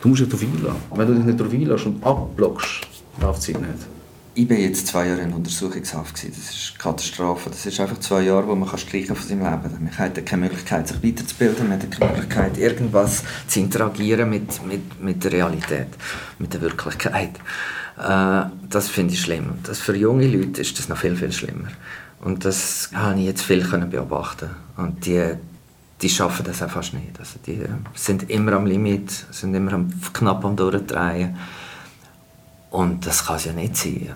Du 0.00 0.08
musst 0.08 0.22
dich 0.22 0.28
darauf 0.28 0.42
einlassen. 0.42 0.80
Wenn 0.94 1.06
du 1.06 1.14
dich 1.14 1.24
nicht 1.24 1.40
darauf 1.40 1.52
einlässt 1.52 1.86
und 1.86 2.04
abblockst, 2.04 2.80
läuft 3.20 3.40
es 3.40 3.48
nicht. 3.48 3.93
Ich 4.36 4.50
war 4.50 4.56
jetzt 4.56 4.88
zwei 4.88 5.06
Jahre 5.06 5.20
in 5.20 5.32
Untersuchungshaft. 5.32 6.14
Das 6.14 6.24
ist 6.24 6.72
eine 6.72 6.78
Katastrophe. 6.78 7.50
Das 7.50 7.64
ist 7.66 7.78
einfach 7.78 8.00
zwei 8.00 8.22
Jahre, 8.22 8.48
wo 8.48 8.56
man 8.56 8.68
streichen 8.76 9.14
von 9.14 9.28
seinem 9.28 9.44
Leben. 9.44 9.84
Man 9.84 9.96
hat 9.96 10.26
keine 10.26 10.42
Möglichkeit, 10.42 10.88
sich 10.88 11.00
weiterzubilden. 11.04 11.68
Man 11.68 11.80
hat 11.80 11.88
keine 11.88 12.10
Möglichkeit, 12.10 12.58
irgendwas 12.58 13.22
zu 13.46 13.60
interagieren 13.60 14.28
mit, 14.28 14.66
mit, 14.66 15.00
mit 15.00 15.22
der 15.22 15.32
Realität, 15.32 15.86
mit 16.40 16.52
der 16.52 16.62
Wirklichkeit. 16.62 17.38
Äh, 17.96 18.46
das 18.68 18.88
finde 18.88 19.14
ich 19.14 19.20
schlimm. 19.20 19.58
Das 19.62 19.78
für 19.78 19.96
junge 19.96 20.26
Leute 20.26 20.62
ist 20.62 20.76
das 20.80 20.88
noch 20.88 20.98
viel, 20.98 21.14
viel 21.14 21.30
schlimmer. 21.30 21.68
Und 22.20 22.44
das 22.44 22.90
habe 22.92 23.20
ich 23.20 23.26
jetzt 23.26 23.42
viel 23.42 23.62
beobachten. 23.62 24.50
Und 24.76 25.06
die, 25.06 25.34
die 26.02 26.08
schaffen 26.08 26.44
das 26.44 26.60
auch 26.60 26.70
fast 26.70 26.92
nicht. 26.92 27.20
Also 27.20 27.38
die 27.46 27.60
sind 27.94 28.28
immer 28.30 28.54
am 28.54 28.66
Limit, 28.66 29.12
sind 29.30 29.54
immer 29.54 29.74
am, 29.74 29.92
knapp 30.12 30.44
am 30.44 30.56
Durchdrehen. 30.56 31.36
Und 32.74 33.06
das 33.06 33.24
kann 33.24 33.36
es 33.36 33.44
ja 33.44 33.52
nicht 33.52 33.76
sein. 33.76 34.12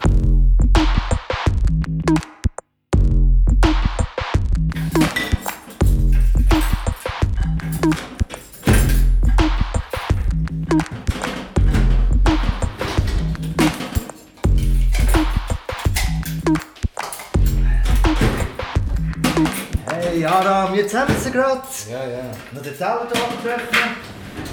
Hey 19.86 20.24
Aram, 20.24 20.74
jetzt 20.74 20.96
haben 20.96 21.14
sie 21.16 21.30
gerade. 21.30 21.62
Ja, 21.88 22.04
ja. 22.08 22.24
Noch 22.50 22.62
den 22.62 22.76
da 22.76 23.06
treffen. 23.06 24.07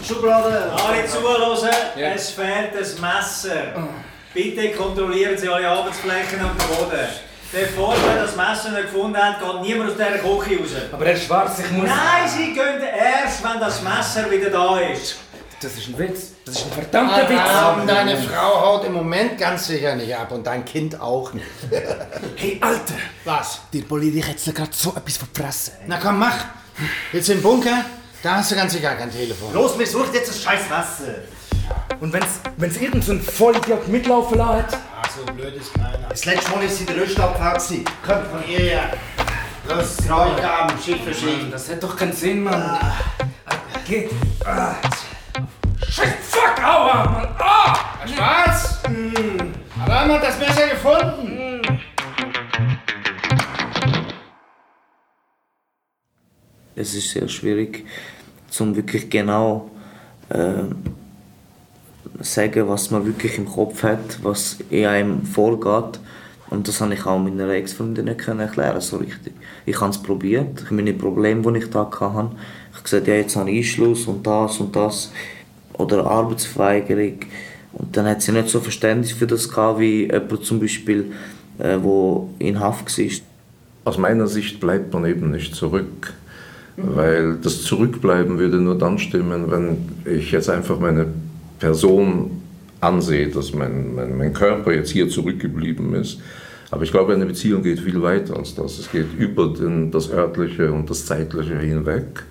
Schublade. 0.07 0.71
Alle 0.87 1.05
zuhören, 1.07 1.69
es 2.15 2.29
fehlt 2.31 2.73
ein 2.73 3.01
Messer. 3.01 3.87
Bitte 4.33 4.71
kontrollieren 4.71 5.37
Sie 5.37 5.47
alle 5.47 5.67
Arbeitsflächen 5.69 6.39
am 6.41 6.55
Boden. 6.57 7.07
Bevor 7.51 7.93
wir 7.95 8.21
das 8.21 8.35
Messer 8.35 8.71
nicht 8.71 8.91
gefunden 8.91 9.15
haben, 9.17 9.35
geht 9.39 9.61
niemand 9.61 9.91
aus 9.91 9.95
dieser 9.97 10.17
Küche 10.17 10.59
raus. 10.59 10.69
Aber 10.91 11.05
Herr 11.05 11.15
Schwarz, 11.15 11.59
ich 11.59 11.71
muss... 11.71 11.87
Nein, 11.87 12.27
Sie 12.27 12.53
gehen 12.53 12.81
erst, 12.81 13.43
wenn 13.43 13.59
das 13.59 13.81
Messer 13.81 14.29
wieder 14.29 14.49
da 14.49 14.79
ist. 14.79 15.15
Das 15.61 15.73
ist 15.77 15.87
ein 15.87 15.97
Witz. 15.97 16.33
Das 16.45 16.55
ist 16.57 16.65
ein 16.65 16.71
verdammter 16.73 17.39
Aram, 17.39 17.81
Witz. 17.81 17.87
deine 17.87 18.17
Frau 18.17 18.61
haut 18.61 18.85
im 18.85 18.93
Moment 18.93 19.37
ganz 19.37 19.67
sicher 19.67 19.95
nicht 19.95 20.13
ab 20.13 20.31
und 20.31 20.45
dein 20.45 20.65
Kind 20.65 20.99
auch 20.99 21.31
nicht. 21.33 21.45
Hey, 22.35 22.57
Alter! 22.59 22.93
Was? 23.23 23.61
Die 23.71 23.81
Politik 23.81 24.27
hat 24.27 24.53
gerade 24.53 24.71
so 24.73 24.93
etwas 24.95 25.17
verfressen. 25.17 25.73
Na 25.87 25.97
komm, 26.01 26.19
mach. 26.19 26.35
Jetzt 27.13 27.29
im 27.29 27.41
Bunker, 27.41 27.85
da 28.25 28.37
hast 28.37 28.51
du 28.51 28.55
ganz 28.55 28.73
sicher 28.73 28.95
kein 28.95 29.11
Telefon. 29.11 29.53
Los, 29.53 29.77
mir 29.77 29.85
sucht 29.85 30.13
jetzt 30.15 30.29
das 30.29 30.41
scheiß 30.41 30.61
Wasser. 30.69 31.13
Und 31.99 32.11
wenn's, 32.11 32.39
wenn's 32.57 32.77
irgend 32.77 33.03
so 33.03 33.11
ein 33.11 33.21
Vollidiot 33.21 33.87
mitlaufen 33.87 34.37
lässt? 34.37 34.73
Ah, 34.73 35.07
so 35.15 35.31
blöd 35.31 35.55
ist 35.55 35.73
keiner. 35.75 36.09
Das 36.09 36.25
letzte 36.25 36.51
Mal 36.51 36.63
ist 36.63 36.77
sie 36.77 36.85
in 36.85 36.93
der 36.95 37.03
Rüstabfahrt. 37.03 37.61
Komm 38.05 38.25
von 38.25 38.49
ihr 38.49 38.59
her. 38.59 38.93
Los, 39.69 39.97
Treugaben, 39.97 40.75
Schiff 40.83 41.03
für 41.03 41.13
Schiff. 41.13 41.51
Das 41.51 41.69
hat 41.69 41.83
doch 41.83 41.95
keinen 41.95 42.13
Sinn, 42.13 42.43
Mann. 42.43 42.79
Geht. 43.87 44.09
Ah. 44.43 44.73
Scheiß 45.87 46.13
Fuck, 46.27 46.63
aua, 46.63 47.05
Mann. 47.05 47.35
Ah! 47.37 47.75
Schwarz! 48.07 48.79
Aram 49.85 50.13
hat 50.13 50.23
das 50.23 50.39
Messer 50.39 50.67
gefunden. 50.67 51.44
Es 56.75 56.93
ist 56.93 57.11
sehr 57.11 57.27
schwierig, 57.29 57.85
zum 58.49 58.75
wirklich 58.75 59.09
genau 59.09 59.71
äh, 60.29 60.63
sagen, 62.19 62.67
was 62.67 62.91
man 62.91 63.05
wirklich 63.05 63.37
im 63.37 63.45
Kopf 63.45 63.83
hat, 63.83 64.23
was 64.23 64.57
in 64.69 64.85
einem 64.85 65.25
vorgeht. 65.25 65.99
Und 66.49 66.67
das 66.67 66.81
habe 66.81 66.93
ich 66.93 67.05
auch 67.05 67.17
meiner 67.17 67.49
Ex-Freundin 67.49 68.05
nicht 68.05 68.27
erklären 68.27 68.81
so 68.81 68.97
richtig. 68.97 69.33
Ich 69.65 69.79
habe 69.79 69.91
es 69.91 69.97
probiert, 69.97 70.63
ich 70.63 70.71
meine 70.71 70.93
Probleme, 70.93 71.51
die 71.53 71.59
ich 71.59 71.69
da 71.69 71.89
hatte. 71.89 72.31
Ich 72.71 72.75
habe 72.75 72.83
gesagt, 72.83 73.07
ja, 73.07 73.15
jetzt 73.15 73.35
habe 73.35 73.49
ich 73.49 73.57
Einschluss 73.57 74.05
und 74.05 74.27
das 74.27 74.59
und 74.59 74.75
das. 74.75 75.11
Oder 75.73 76.05
Arbeitsverweigerung. 76.05 77.19
Und 77.73 77.97
dann 77.97 78.05
hat 78.05 78.21
sie 78.21 78.31
nicht 78.31 78.49
so 78.49 78.59
Verständnis 78.59 79.11
für 79.11 79.27
das 79.27 79.49
gehabt, 79.49 79.79
wie 79.79 80.03
jemand 80.03 80.45
zum 80.45 80.59
Beispiel, 80.59 81.11
äh, 81.57 81.77
in 82.39 82.59
Haft 82.59 82.97
war. 82.97 83.05
Aus 83.85 83.97
meiner 83.97 84.27
Sicht 84.27 84.59
bleibt 84.59 84.93
man 84.93 85.05
eben 85.05 85.31
nicht 85.31 85.55
zurück. 85.55 86.13
Weil 86.77 87.37
das 87.41 87.61
Zurückbleiben 87.63 88.37
würde 88.37 88.57
nur 88.57 88.77
dann 88.77 88.97
stimmen, 88.97 89.49
wenn 89.49 89.77
ich 90.05 90.31
jetzt 90.31 90.49
einfach 90.49 90.79
meine 90.79 91.07
Person 91.59 92.31
ansehe, 92.81 93.29
dass 93.29 93.53
mein, 93.53 93.95
mein, 93.95 94.17
mein 94.17 94.33
Körper 94.33 94.73
jetzt 94.73 94.91
hier 94.91 95.09
zurückgeblieben 95.09 95.93
ist. 95.95 96.19
Aber 96.71 96.83
ich 96.83 96.91
glaube, 96.91 97.13
eine 97.13 97.25
Beziehung 97.25 97.63
geht 97.63 97.79
viel 97.79 98.01
weiter 98.01 98.37
als 98.37 98.55
das. 98.55 98.79
Es 98.79 98.91
geht 98.91 99.07
über 99.17 99.47
den, 99.47 99.91
das 99.91 100.11
Örtliche 100.11 100.71
und 100.71 100.89
das 100.89 101.05
Zeitliche 101.05 101.57
hinweg. 101.57 102.23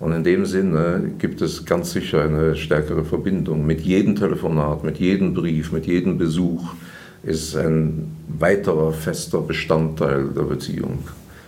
Und 0.00 0.12
in 0.12 0.24
dem 0.24 0.46
Sinne 0.46 1.12
gibt 1.18 1.42
es 1.42 1.64
ganz 1.64 1.92
sicher 1.92 2.24
eine 2.24 2.56
stärkere 2.56 3.04
Verbindung. 3.04 3.66
Mit 3.66 3.82
jedem 3.82 4.16
Telefonat, 4.16 4.82
mit 4.82 4.98
jedem 4.98 5.34
Brief, 5.34 5.72
mit 5.72 5.86
jedem 5.86 6.18
Besuch 6.18 6.74
ist 7.22 7.56
ein 7.56 8.16
weiterer 8.38 8.92
fester 8.92 9.40
Bestandteil 9.42 10.28
der 10.34 10.42
Beziehung. 10.42 10.98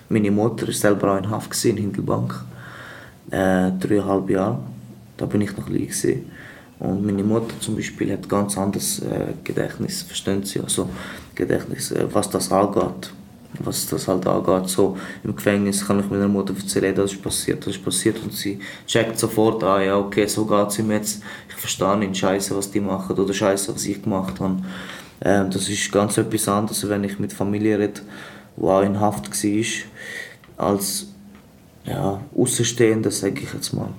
Meine 0.08 0.30
Mutter 0.30 0.66
war 0.66 0.74
selber 0.74 1.14
auch 1.14 1.18
in 1.18 1.30
Haft 1.30 1.64
in 1.64 1.76
Hindelbank. 1.76 2.34
Äh, 3.30 3.72
dreieinhalb 3.80 4.30
Jahre. 4.30 4.58
Da 5.16 5.26
bin 5.26 5.40
ich 5.40 5.56
noch 5.56 5.66
klein. 5.66 5.86
Gewesen. 5.86 6.30
Und 6.80 7.06
meine 7.06 7.22
Mutter 7.22 7.58
zum 7.60 7.76
Beispiel 7.76 8.12
hat 8.12 8.28
ganz 8.28 8.58
anderes 8.58 8.98
äh, 9.00 9.32
Gedächtnis, 9.42 10.02
verstehen 10.02 10.44
Sie? 10.44 10.60
Also 10.60 10.88
Gedächtnis, 11.34 11.92
äh, 11.92 12.06
was 12.12 12.28
das 12.28 12.52
angeht. 12.52 13.10
was 13.60 13.86
das 13.86 14.08
halt 14.08 14.26
angeht. 14.26 14.68
So, 14.68 14.96
Im 15.22 15.34
Gefängnis 15.34 15.86
kann 15.86 16.00
ich 16.00 16.10
meiner 16.10 16.28
Mutter 16.28 16.54
erzählen, 16.54 16.94
das 16.94 17.12
ist 17.12 17.22
passiert, 17.22 17.66
das 17.66 17.76
ist 17.76 17.84
passiert 17.84 18.18
und 18.22 18.32
sie 18.32 18.58
checkt 18.86 19.18
sofort 19.18 19.62
an, 19.62 19.84
ja 19.84 19.96
okay, 19.96 20.26
so 20.26 20.44
geht 20.44 20.68
es 20.68 20.78
ihm 20.78 20.90
jetzt. 20.90 21.22
Ich 21.48 21.54
verstehe 21.54 21.96
nicht 21.96 22.16
Scheiße, 22.16 22.56
was 22.56 22.70
die 22.70 22.80
machen 22.80 23.16
oder 23.16 23.32
Scheiße, 23.32 23.74
was 23.74 23.86
ich 23.86 24.02
gemacht 24.02 24.40
habe. 24.40 24.56
Ähm, 25.22 25.50
das 25.50 25.68
ist 25.68 25.92
ganz 25.92 26.18
etwas 26.18 26.48
anderes, 26.48 26.88
wenn 26.88 27.04
ich 27.04 27.18
mit 27.18 27.32
Familie 27.32 27.78
rede, 27.78 28.00
die 28.56 28.62
auch 28.62 28.82
in 28.82 29.00
Haft 29.00 29.30
war, 29.30 30.66
als 30.66 31.06
ja, 31.84 32.22
Außenstehender, 32.36 33.10
sage 33.10 33.40
ich 33.40 33.52
jetzt 33.52 33.72
mal. 33.72 33.92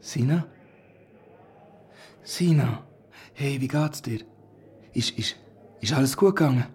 Sina? 0.00 0.46
Sina? 2.22 2.82
Hey, 3.34 3.60
wie 3.60 3.68
geht's 3.68 4.02
dir? 4.02 4.20
Ist, 4.92 5.10
ist, 5.18 5.36
ist 5.80 5.92
alles 5.92 6.16
gut 6.16 6.36
gegangen? 6.36 6.66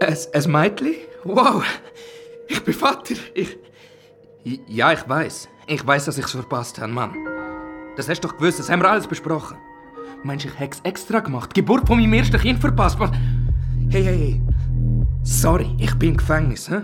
Ein, 0.00 0.16
ein 0.32 0.50
Mädchen? 0.50 0.94
Wow! 1.24 1.62
Ich 2.48 2.62
bin 2.62 2.74
Vater! 2.74 3.14
Ich. 3.34 3.58
Ja, 4.68 4.92
ich 4.92 5.08
weiß. 5.08 5.48
Ich 5.66 5.86
weiß, 5.86 6.04
dass 6.04 6.18
ich's 6.18 6.32
verpasst 6.32 6.78
habe, 6.78 6.92
Mann. 6.92 7.14
Das 7.96 8.08
hast 8.08 8.22
du 8.22 8.28
doch 8.28 8.36
gewusst, 8.36 8.58
das 8.58 8.68
haben 8.68 8.82
wir 8.82 8.90
alles 8.90 9.06
besprochen. 9.06 9.56
Meinst 10.24 10.46
du, 10.46 10.48
ich 10.48 10.58
hätte 10.58 10.78
extra 10.84 11.20
gemacht? 11.20 11.50
Die 11.54 11.60
Geburt 11.60 11.86
von 11.86 11.98
meinem 11.98 12.14
ersten 12.14 12.38
Kind 12.38 12.58
verpasst, 12.58 12.98
Mann. 12.98 13.12
Hey, 13.90 14.02
hey, 14.02 14.18
hey. 14.18 14.42
Sorry, 15.22 15.66
ich 15.76 15.94
bin 15.96 16.12
im 16.12 16.16
Gefängnis, 16.16 16.70
hä? 16.70 16.76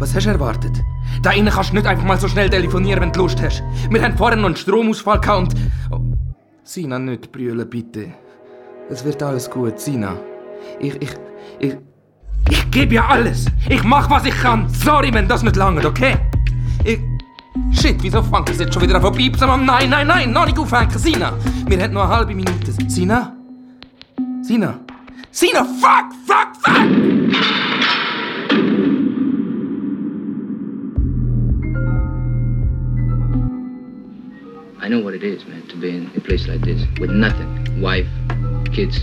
Was 0.00 0.12
hast 0.12 0.26
du 0.26 0.30
erwartet? 0.30 0.76
Da 1.22 1.30
innen 1.30 1.52
kannst 1.52 1.70
du 1.70 1.76
nicht 1.76 1.86
einfach 1.86 2.04
mal 2.04 2.18
so 2.18 2.26
schnell 2.26 2.50
telefonieren, 2.50 3.00
wenn 3.00 3.12
du 3.12 3.20
Lust 3.20 3.40
hast. 3.40 3.62
Wir 3.90 4.02
haben 4.02 4.16
vorher 4.16 4.36
noch 4.36 4.46
einen 4.46 4.56
Stromausfall 4.56 5.20
gehabt 5.20 5.54
und... 5.54 5.56
Oh. 5.92 6.00
Sina, 6.64 6.98
nicht 6.98 7.30
brüllen, 7.30 7.70
bitte. 7.70 8.08
Es 8.90 9.04
wird 9.04 9.22
alles 9.22 9.48
gut, 9.48 9.78
Sina. 9.78 10.16
Ich, 10.80 11.00
ich, 11.00 11.14
ich... 11.60 11.76
Ich 12.48 12.70
gebe 12.72 12.96
ja 12.96 13.06
alles. 13.06 13.46
Ich 13.68 13.84
mach, 13.84 14.10
was 14.10 14.24
ich 14.24 14.34
kann. 14.34 14.68
Sorry, 14.68 15.14
wenn 15.14 15.28
das 15.28 15.44
nicht 15.44 15.54
langt, 15.54 15.84
okay? 15.84 16.16
Ich... 16.82 16.98
Shit, 17.72 18.02
wieso 18.02 18.22
fängt 18.22 18.50
es 18.50 18.58
jetzt 18.58 18.74
schon 18.74 18.82
wieder? 18.82 19.00
Mann? 19.00 19.64
Nein, 19.64 19.90
nein, 19.90 20.06
nein, 20.06 20.32
noch 20.32 20.46
nicht 20.46 20.58
aufhängen, 20.58 20.90
Sina. 20.98 21.32
Wir 21.66 21.82
haben 21.82 21.96
eine 21.96 22.08
halbe 22.08 22.34
Minute. 22.34 22.72
Sina? 22.88 23.34
Sina? 24.42 24.80
Sina, 25.30 25.64
fuck, 25.64 26.12
fuck, 26.26 26.56
fuck! 26.56 26.74
I 34.82 34.88
know 34.88 35.00
what 35.00 35.14
it 35.14 35.22
is, 35.22 35.46
man, 35.46 35.62
to 35.68 35.76
be 35.76 35.90
in 35.90 36.10
a 36.16 36.20
place 36.20 36.48
like 36.48 36.62
this 36.62 36.82
with 36.98 37.10
nothing. 37.10 37.80
Wife, 37.80 38.08
kids, 38.72 38.98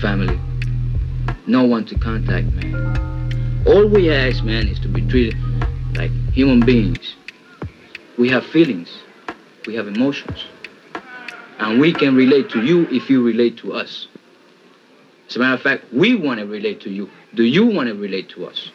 family. 0.00 0.38
No 1.46 1.62
one 1.64 1.84
to 1.86 1.98
contact, 1.98 2.46
man. 2.54 3.62
All 3.66 3.86
we 3.88 4.10
ask, 4.10 4.42
man, 4.42 4.66
is 4.66 4.80
to 4.80 4.88
be 4.88 5.06
treated 5.06 5.36
like 5.94 6.10
human 6.32 6.60
beings. 6.60 7.14
We 8.22 8.28
have 8.28 8.46
feelings. 8.46 8.88
We 9.66 9.74
have 9.74 9.88
emotions. 9.88 10.44
And 11.58 11.80
we 11.80 11.92
can 11.92 12.14
relate 12.14 12.50
to 12.50 12.64
you 12.64 12.86
if 12.88 13.10
you 13.10 13.20
relate 13.20 13.56
to 13.58 13.72
us. 13.72 14.06
As 15.28 15.34
a 15.34 15.40
matter 15.40 15.54
of 15.54 15.60
fact, 15.60 15.92
we 15.92 16.14
want 16.14 16.38
to 16.38 16.46
relate 16.46 16.80
to 16.82 16.88
you. 16.88 17.10
Do 17.34 17.42
you 17.42 17.66
want 17.66 17.88
to 17.88 17.96
relate 17.96 18.28
to 18.36 18.46
us? 18.46 18.70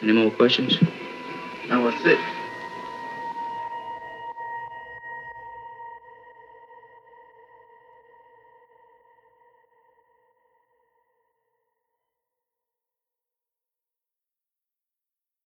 Any 0.00 0.12
more 0.12 0.30
questions? 0.30 0.78
That 1.68 1.82
was 1.82 1.92
it. 2.06 2.31